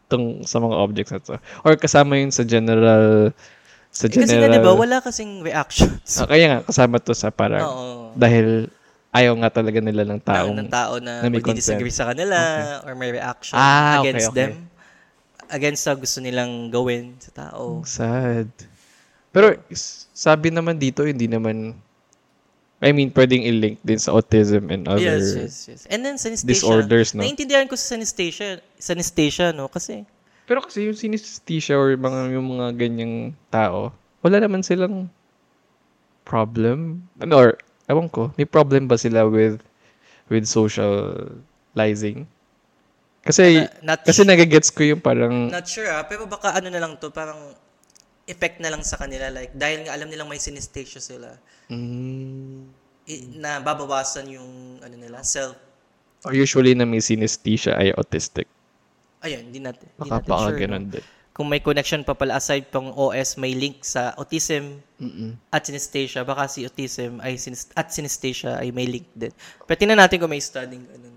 [0.06, 1.34] tong sa mga objects na to.
[1.60, 3.34] Or kasama yun sa general,
[3.90, 4.48] sa Eh, kasi general.
[4.48, 6.16] nga, di ba, wala kasing reactions.
[6.16, 7.86] Ah, kaya nga, kasama to sa parang, Oo.
[8.14, 8.72] dahil
[9.10, 12.38] ayaw nga talaga nila ng Taong, ng tao na, na may magdi-disagree sa kanila
[12.84, 14.38] or may reaction Ah, okay, against okay.
[14.38, 14.52] them.
[15.48, 17.80] Against sa gusto nilang gawin sa tao.
[17.84, 18.48] sad.
[19.28, 19.56] Pero,
[20.12, 21.76] sabi naman dito, hindi naman,
[22.78, 25.80] I mean, pwedeng i-link din sa autism and other Yes, yes, yes.
[25.90, 26.46] And then synesthesia.
[26.46, 27.26] disorders, no?
[27.26, 29.66] Naintindihan ko sa synesthesia, synesthesia, no?
[29.66, 30.06] Kasi
[30.46, 33.90] Pero kasi yung synesthesia or mga, yung mga ganyang tao,
[34.22, 35.10] wala naman silang
[36.22, 37.02] problem.
[37.18, 37.50] Ano, or,
[37.90, 39.58] ewan ko, may problem ba sila with
[40.30, 42.28] with socializing?
[43.26, 46.96] Kasi, not kasi nagagets ko yung parang, Not sure ah, pero baka ano na lang
[46.96, 47.36] to, parang
[48.28, 49.26] effect na lang sa kanila.
[49.28, 51.34] Like, dahil nga alam nilang may synesthesia sila,
[51.66, 52.56] mm,
[53.06, 55.56] i- na babawasan yung ano nila, self.
[56.20, 58.44] or usually na may synesthesia ay autistic.
[59.20, 59.86] Ayun, hindi natin.
[59.88, 60.58] Hindi Baka natin baka sure.
[60.58, 60.92] ganun no?
[60.92, 61.04] din.
[61.30, 65.38] Kung may connection pa pala aside pang OS, may link sa autism Mm-mm.
[65.48, 66.26] at synesthesia.
[66.26, 69.30] Baka si autism ay synes- at synesthesia ay may link din.
[69.62, 71.14] Pero tingnan natin kung may studying ganun.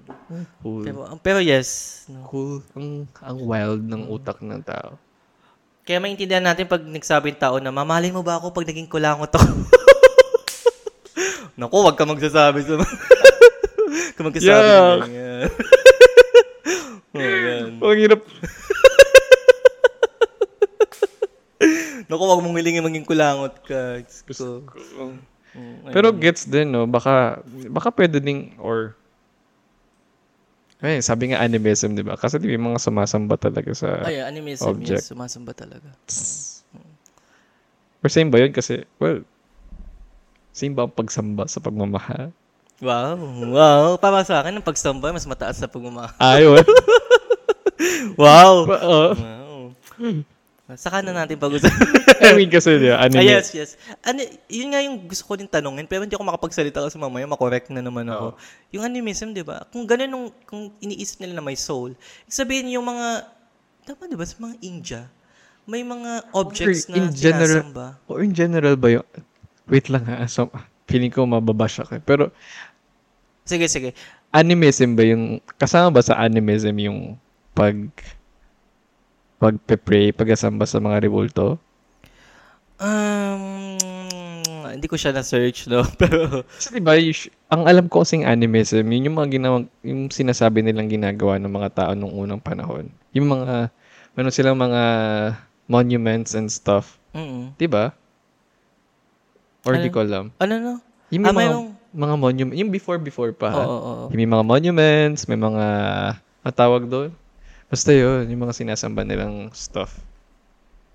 [0.62, 0.86] Cool.
[0.86, 2.05] Pero, pero yes.
[2.05, 2.22] No.
[2.30, 2.62] cool.
[2.78, 5.01] Ang, ang wild ng utak ng tao.
[5.91, 9.27] Kaya maintindihan natin pag nagsabi ng tao na, mamalay mo ba ako pag naging kulangot
[9.27, 9.51] ako?
[11.59, 12.79] Naku, wag ka magsasabi sa...
[14.15, 14.71] Kung magsasabi Yuck.
[14.71, 15.49] ng ganyan.
[17.11, 17.69] oh, yan.
[17.83, 18.23] Ang hirap.
[22.07, 23.99] Naku, wag mong hilingin maging kulangot ka.
[23.99, 24.63] Diyos ko.
[25.51, 26.87] Mm, Pero gets din, no?
[26.87, 28.95] Baka, baka pwede ding, or,
[30.82, 32.17] eh, sabi nga animism, di ba?
[32.17, 35.05] Kasi di ba, mga sumasamba talaga sa, Ay, animism, object.
[35.05, 35.13] yes.
[35.13, 35.93] Sumasamba talaga.
[38.01, 38.49] or same ba yun?
[38.49, 39.21] Kasi, well,
[40.51, 42.34] same ba ang pagsamba sa pagmamahal?
[42.82, 43.13] Wow.
[43.53, 43.86] Wow.
[44.01, 46.17] Para sa akin, ang pagsamba mas mataas sa pagmamahal.
[46.17, 46.65] Ayun.
[48.13, 48.69] Wow.
[48.69, 49.01] Oo.
[49.17, 49.57] wow.
[50.76, 51.88] Saka na natin pag-usapan.
[52.28, 53.26] I mean, kasi, di ba, Ah, anime.
[53.26, 53.69] yes, yes.
[54.01, 57.67] Ano, yun nga yung gusto ko din tanongin, pero hindi ako makapagsalita kasi mamaya makorek
[57.69, 58.38] na naman ako.
[58.72, 59.65] Yung animism, di ba?
[59.67, 61.95] Kung gano'n nung, kung iniisip nila na may soul,
[62.26, 63.26] sabihin yung mga,
[63.84, 65.01] tama di ba, sa mga India,
[65.63, 67.88] may mga objects na in general, sinasamba.
[68.05, 69.07] or in general ba yung,
[69.65, 70.49] wait lang ha, so,
[70.86, 71.97] feeling ko mababash ako.
[71.97, 72.03] eh.
[72.03, 72.30] Pero,
[73.41, 73.91] Sige, sige.
[74.30, 75.24] animism ba yung,
[75.57, 76.99] kasama ba sa animism yung
[77.51, 77.76] pag,
[79.41, 81.57] pagpe-pray, pag-asamba sa mga rebulto?
[82.77, 83.77] Um,
[84.71, 85.81] hindi ko siya na-search, no?
[86.01, 90.61] Pero, Kasi diba, us- ang alam ko kasing animism, yun yung mga ginawang, yung sinasabi
[90.61, 92.89] nilang ginagawa ng mga tao nung unang panahon.
[93.11, 93.73] Yung mga,
[94.13, 94.81] meron silang mga
[95.65, 97.01] monuments and stuff.
[97.11, 97.91] mm Diba?
[99.61, 99.93] Or di Ano?
[99.93, 100.25] ko alam.
[100.37, 100.73] Ano, no?
[101.09, 103.49] Yung Ah, mga, mayroong- mga monument, yung before-before pa.
[103.51, 103.63] Oo, ha?
[103.63, 104.05] oo, oo.
[104.09, 105.65] Yung may mga monuments, may mga,
[106.41, 107.11] ang tawag doon?
[107.72, 109.95] Basta yun, yung mga sinasamba nilang stuff.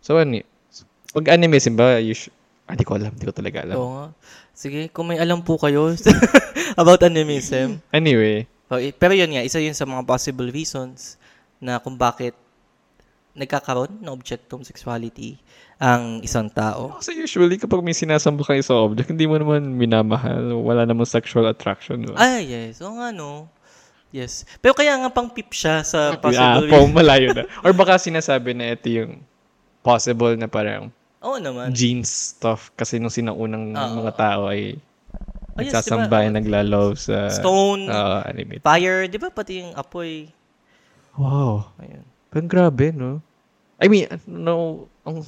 [0.04, 0.44] So, ano,
[1.10, 2.28] pag animism ba, you sh-
[2.68, 3.76] ah, di ko alam, di ko talaga alam.
[3.80, 4.06] Oo nga.
[4.52, 5.96] Sige, kung may alam po kayo
[6.80, 11.14] about animism, Anyway, Oh, pero yun nga, isa yun sa mga possible reasons
[11.62, 12.34] na kung bakit
[13.36, 15.38] nagkakaroon ng objectum sexuality
[15.76, 16.96] ang isang tao.
[16.96, 21.46] kasi usually kapag may sinasamba kang isang object, hindi mo naman minamahal, wala namang sexual
[21.46, 22.00] attraction.
[22.00, 22.16] Diba?
[22.16, 22.80] Ah, yes.
[22.80, 23.46] Oo nga, no.
[24.14, 24.46] Yes.
[24.62, 27.44] Pero kaya nga pang pip siya sa ah, possible po, malayo na.
[27.60, 29.20] Or baka sinasabi na ito yung
[29.82, 30.88] possible na parang
[31.20, 31.74] Oo naman.
[31.74, 33.92] genes stuff kasi nung sinaunang Oo.
[34.02, 34.78] mga tao ay
[35.56, 36.36] Oh, yes, nagsasamba, diba?
[36.36, 38.60] naglalove sa Stone, uh, anime.
[38.60, 40.28] fire, di ba pati yung apoy?
[41.16, 41.72] Wow.
[41.80, 42.04] Ayun.
[42.28, 43.24] Parang grabe, no?
[43.80, 45.24] I mean, no, ang,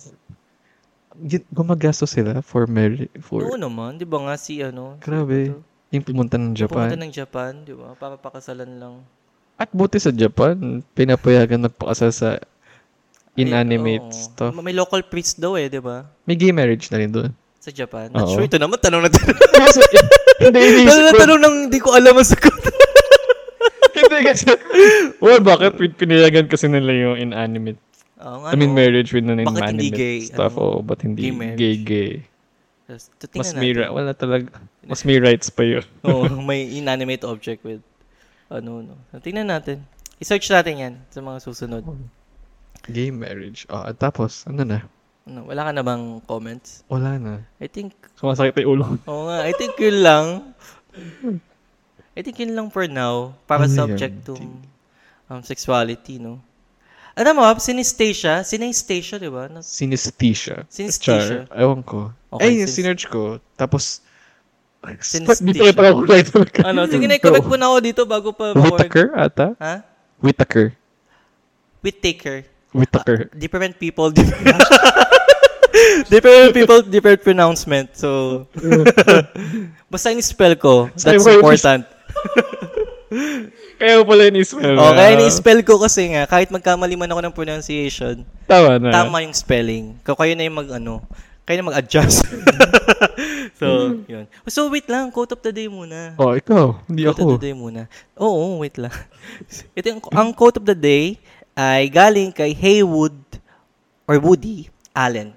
[1.24, 5.00] yun, gumagastos sila for marriage, for, Oo naman, di ba nga si ano?
[5.00, 5.56] grabe.
[5.89, 6.86] Yung pumunta ng Japan.
[6.86, 7.97] Pumunta ng Japan, di ba?
[7.97, 8.95] Para pakasalan lang.
[9.57, 10.55] At buti sa Japan,
[10.93, 12.28] pinapayagan magpakasal sa
[13.34, 14.22] inanimate Ay, oo.
[14.28, 14.53] stuff.
[14.55, 16.05] May local priest daw eh, di ba?
[16.24, 17.30] May gay marriage na rin doon.
[17.59, 18.12] Sa Japan.
[18.12, 18.32] Not Oo.
[18.34, 18.45] sure.
[18.45, 19.34] Ito naman, tanong na tanong.
[20.39, 22.55] Hindi, Tanong iniisip na tanong nang hindi ko alam ang sagot.
[23.99, 24.47] Hindi kasi.
[25.18, 27.82] Well, bakit pinayagan kasi nila yung inanimate?
[28.18, 28.78] Oo nga, I mean, no.
[28.78, 30.18] marriage with an Bakit hindi inanimate gay?
[30.22, 30.55] stuff.
[30.55, 30.62] Ano?
[30.62, 31.59] Oo, ba't hindi Gay marriage?
[31.59, 32.11] gay-gay?
[32.89, 33.93] Tapos, Mas may, natin.
[33.93, 34.49] wala talaga.
[34.80, 35.84] Mas may rights pa yun.
[36.09, 37.84] Oo, may inanimate object with
[38.49, 38.97] ano, no.
[39.20, 39.84] Tingnan natin.
[40.16, 41.84] I-search natin yan sa mga susunod.
[42.89, 43.68] Gay marriage.
[43.68, 44.89] Oh, at tapos, ano na?
[45.28, 46.80] Ano, wala ka na bang comments?
[46.89, 47.45] Wala na.
[47.61, 48.97] I think, Sumasakit yung ulo.
[49.12, 50.26] oo nga, I think yun lang.
[52.16, 53.36] I think yun lang for now.
[53.45, 54.64] Para Ano sa objectum
[55.28, 56.41] um, sexuality, no?
[57.18, 59.50] Alam mo, synesthesia, synesthesia, di ba?
[59.50, 60.62] Na- Synesthesia.
[60.70, 61.50] Synesthesia.
[61.50, 61.58] Char.
[61.58, 62.14] Ewan ko.
[62.30, 63.42] Okay, Ay, synes- sinerch ko.
[63.58, 64.06] Tapos,
[65.02, 65.74] Synesthesia.
[65.74, 66.58] dito ako right talaga.
[66.62, 68.54] ano, sige na, correct mo na ako dito bago pa.
[68.54, 69.58] Whittaker ata?
[69.58, 69.82] Ha?
[70.22, 70.78] Whittaker.
[71.82, 72.46] Whittaker.
[72.70, 73.18] Whittaker.
[73.34, 74.62] different people, different,
[76.06, 77.96] different people, different pronouncement.
[77.98, 78.46] So,
[79.90, 81.82] basta yung spell ko, that's important.
[83.80, 87.34] Kaya mo pala in-spell Oh, kaya ni-spell ko kasi nga, kahit magkamali man ako ng
[87.34, 88.92] pronunciation, Tama na.
[88.92, 89.96] tama yung spelling.
[90.04, 91.00] Kaya kayo na yung mag, ano,
[91.48, 92.28] kayo na mag-adjust.
[93.61, 94.28] so, yun.
[94.44, 96.12] So, wait lang, quote of the day muna.
[96.20, 96.76] Oh, ikaw.
[96.84, 97.32] Hindi Quote of ako.
[97.40, 97.80] the day muna.
[98.20, 98.92] Oo, wait lang.
[99.78, 101.16] Ito yung, ang quote of the day
[101.56, 103.16] ay galing kay Haywood
[104.06, 105.32] or Woody Allen.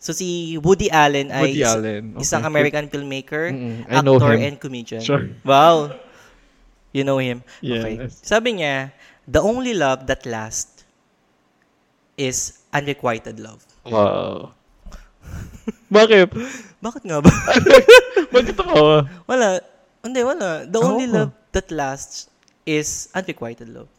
[0.00, 2.24] So si Woody Allen ay Woody Allen, okay.
[2.24, 3.52] isang American filmmaker,
[4.00, 5.04] know actor, and comedian.
[5.04, 5.28] Sure.
[5.44, 5.92] Wow.
[6.90, 7.46] You know him?
[7.62, 8.02] Okay.
[8.02, 8.18] Yes.
[8.22, 8.90] Sabi niya,
[9.30, 10.82] the only love that lasts
[12.18, 13.62] is unrequited love.
[13.86, 14.52] Wow.
[15.94, 16.34] Bakit?
[16.82, 17.30] Bakit nga ba?
[18.34, 19.06] Bakit ako?
[19.30, 19.62] wala.
[20.02, 20.64] Hindi, wala.
[20.66, 22.26] The only love that lasts
[22.66, 23.90] is unrequited love.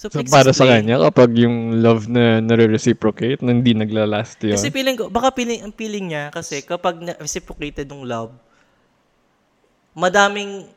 [0.00, 4.56] So, So, para sa kanya, kapag yung love na nare-reciprocate, na hindi naglalast yun.
[4.56, 8.32] Kasi feeling ko, baka feeling, ang feeling niya kasi kapag reciprocated ng love,
[9.92, 10.72] madaming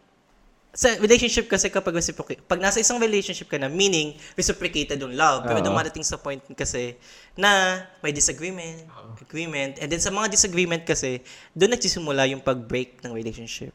[0.74, 5.46] sa relationship kasi kapag reciprocate, pag nasa isang relationship ka na, meaning reciprocated yung love,
[5.46, 6.98] pero dumarating sa point kasi
[7.38, 8.90] na may disagreement,
[9.22, 11.22] agreement, and then sa mga disagreement kasi,
[11.54, 13.70] doon nagsisimula yung pag-break ng relationship.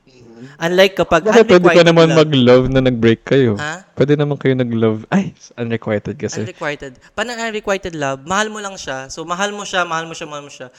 [0.59, 3.55] Unlike kapag Bakit pwede ka naman love, mag-love na nag-break kayo?
[3.55, 3.87] Ha?
[3.95, 5.07] Pwede naman kayo nag-love.
[5.07, 6.43] Ay, unrequited kasi.
[6.43, 6.99] unrequited.
[7.15, 8.27] Paano unrequited love?
[8.27, 9.07] Mahal mo lang siya.
[9.07, 10.75] So, mahal mo siya, mahal mo siya, mahal mo siya.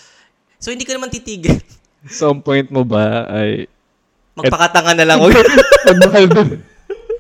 [0.60, 1.56] So, hindi ka naman titigil.
[2.08, 3.68] So, ang point mo ba ay
[4.40, 5.18] Magpakatanga na lang.
[5.24, 5.30] mo?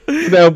[0.09, 0.51] Hindi, ah,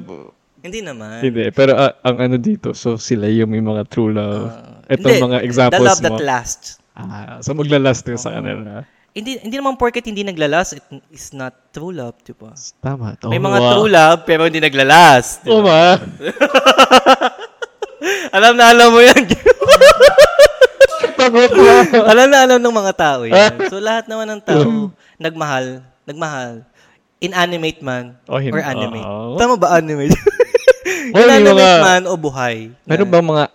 [0.64, 1.20] hindi naman.
[1.22, 4.50] Hindi, pero ah, ang ano dito, so sila yung may mga true love.
[4.90, 6.06] Itong Hindi, mga examples The love mo.
[6.08, 6.68] that lasts.
[6.94, 8.86] Ah, so maglalast yung sa kanila.
[9.14, 12.50] Hindi hindi naman porket hindi naglalast, it is not true love, di ba?
[12.82, 13.14] Tama.
[13.30, 15.46] May mga true love, pero hindi naglalast.
[15.46, 15.54] di ba?
[15.54, 16.02] Oo ba?
[18.38, 19.24] alam na alam mo yan.
[22.12, 23.72] Alam na alam ng mga tao yan.
[23.72, 26.64] So, lahat naman ng tao, nagmahal, nagmahal.
[27.20, 29.06] Inanimate man, Oh, or animate.
[29.08, 29.40] oh.
[29.40, 30.12] Tama ba animate?
[31.14, 32.72] Well, Inanimate mga- man o buhay.
[32.84, 33.46] Meron bang mga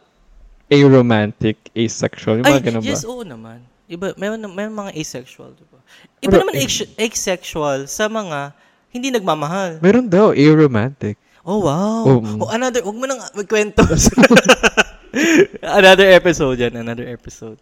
[0.69, 2.41] aromantic, asexual?
[2.41, 2.89] Yung mga Ay, ganun ba?
[2.89, 3.65] yes, oo naman.
[3.89, 5.81] Iba, meron, meron mga asexual, di ba?
[6.21, 8.53] Iba Pero, naman ax- asexual sa mga
[8.93, 9.81] hindi nagmamahal.
[9.81, 11.17] Meron daw, aromantic.
[11.41, 12.05] Oh, wow.
[12.21, 12.37] Mm.
[12.41, 13.81] Oh, another, huwag mo nang magkwento.
[15.65, 17.57] another episode yan, another episode.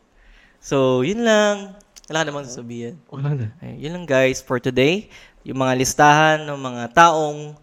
[0.59, 1.79] So, yun lang.
[2.07, 2.95] Wala ka namang sasabihin.
[3.11, 3.47] Wala na.
[3.59, 5.11] Ay, yun lang guys for today.
[5.43, 7.59] Yung mga listahan ng mga taong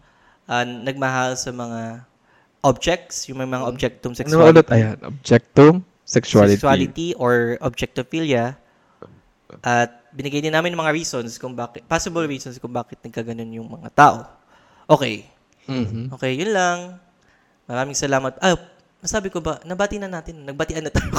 [0.47, 2.03] ah, nagmahal sa mga
[2.63, 4.63] objects, yung may mga objectum Ano ba ulit?
[4.63, 5.73] sexuality, Ayan, objectum,
[6.03, 6.55] sexuality.
[6.59, 8.55] sexuality or objectophilia.
[9.63, 13.89] At binigay din namin mga reasons kung bakit, possible reasons kung bakit nagkaganon yung mga
[13.95, 14.17] tao.
[14.87, 15.27] Okay.
[15.67, 16.11] Mhm.
[16.19, 16.99] Okay, yun lang.
[17.67, 18.35] Maraming salamat.
[18.43, 18.59] Ah,
[18.99, 20.43] masabi ko ba, nabati na natin.
[20.43, 21.11] Nagbatian na tayo.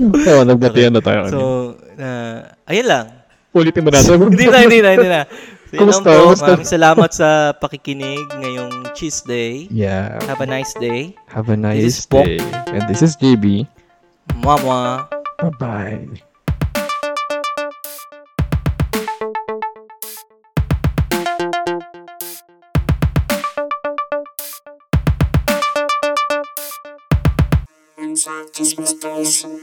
[0.00, 1.20] Oo, nagbatian na tayo.
[1.34, 1.38] so,
[2.00, 2.10] na
[2.64, 3.06] ayun lang.
[3.52, 4.16] Ulitin mo natin.
[4.32, 5.20] hindi na, hindi na, hindi na.
[5.70, 6.08] So, Kumusta?
[6.08, 6.32] po.
[6.32, 6.44] Kumusta?
[6.48, 9.68] Maraming salamat sa pakikinig ngayong Cheese Day.
[9.70, 10.18] Yeah.
[10.26, 11.14] Have a nice day.
[11.28, 12.26] Have a This is nice Pok.
[12.26, 12.38] day.
[12.72, 13.68] And this is JB.
[14.40, 15.06] Mwah,
[15.40, 16.24] Bye-bye.
[28.60, 29.56] This mystery.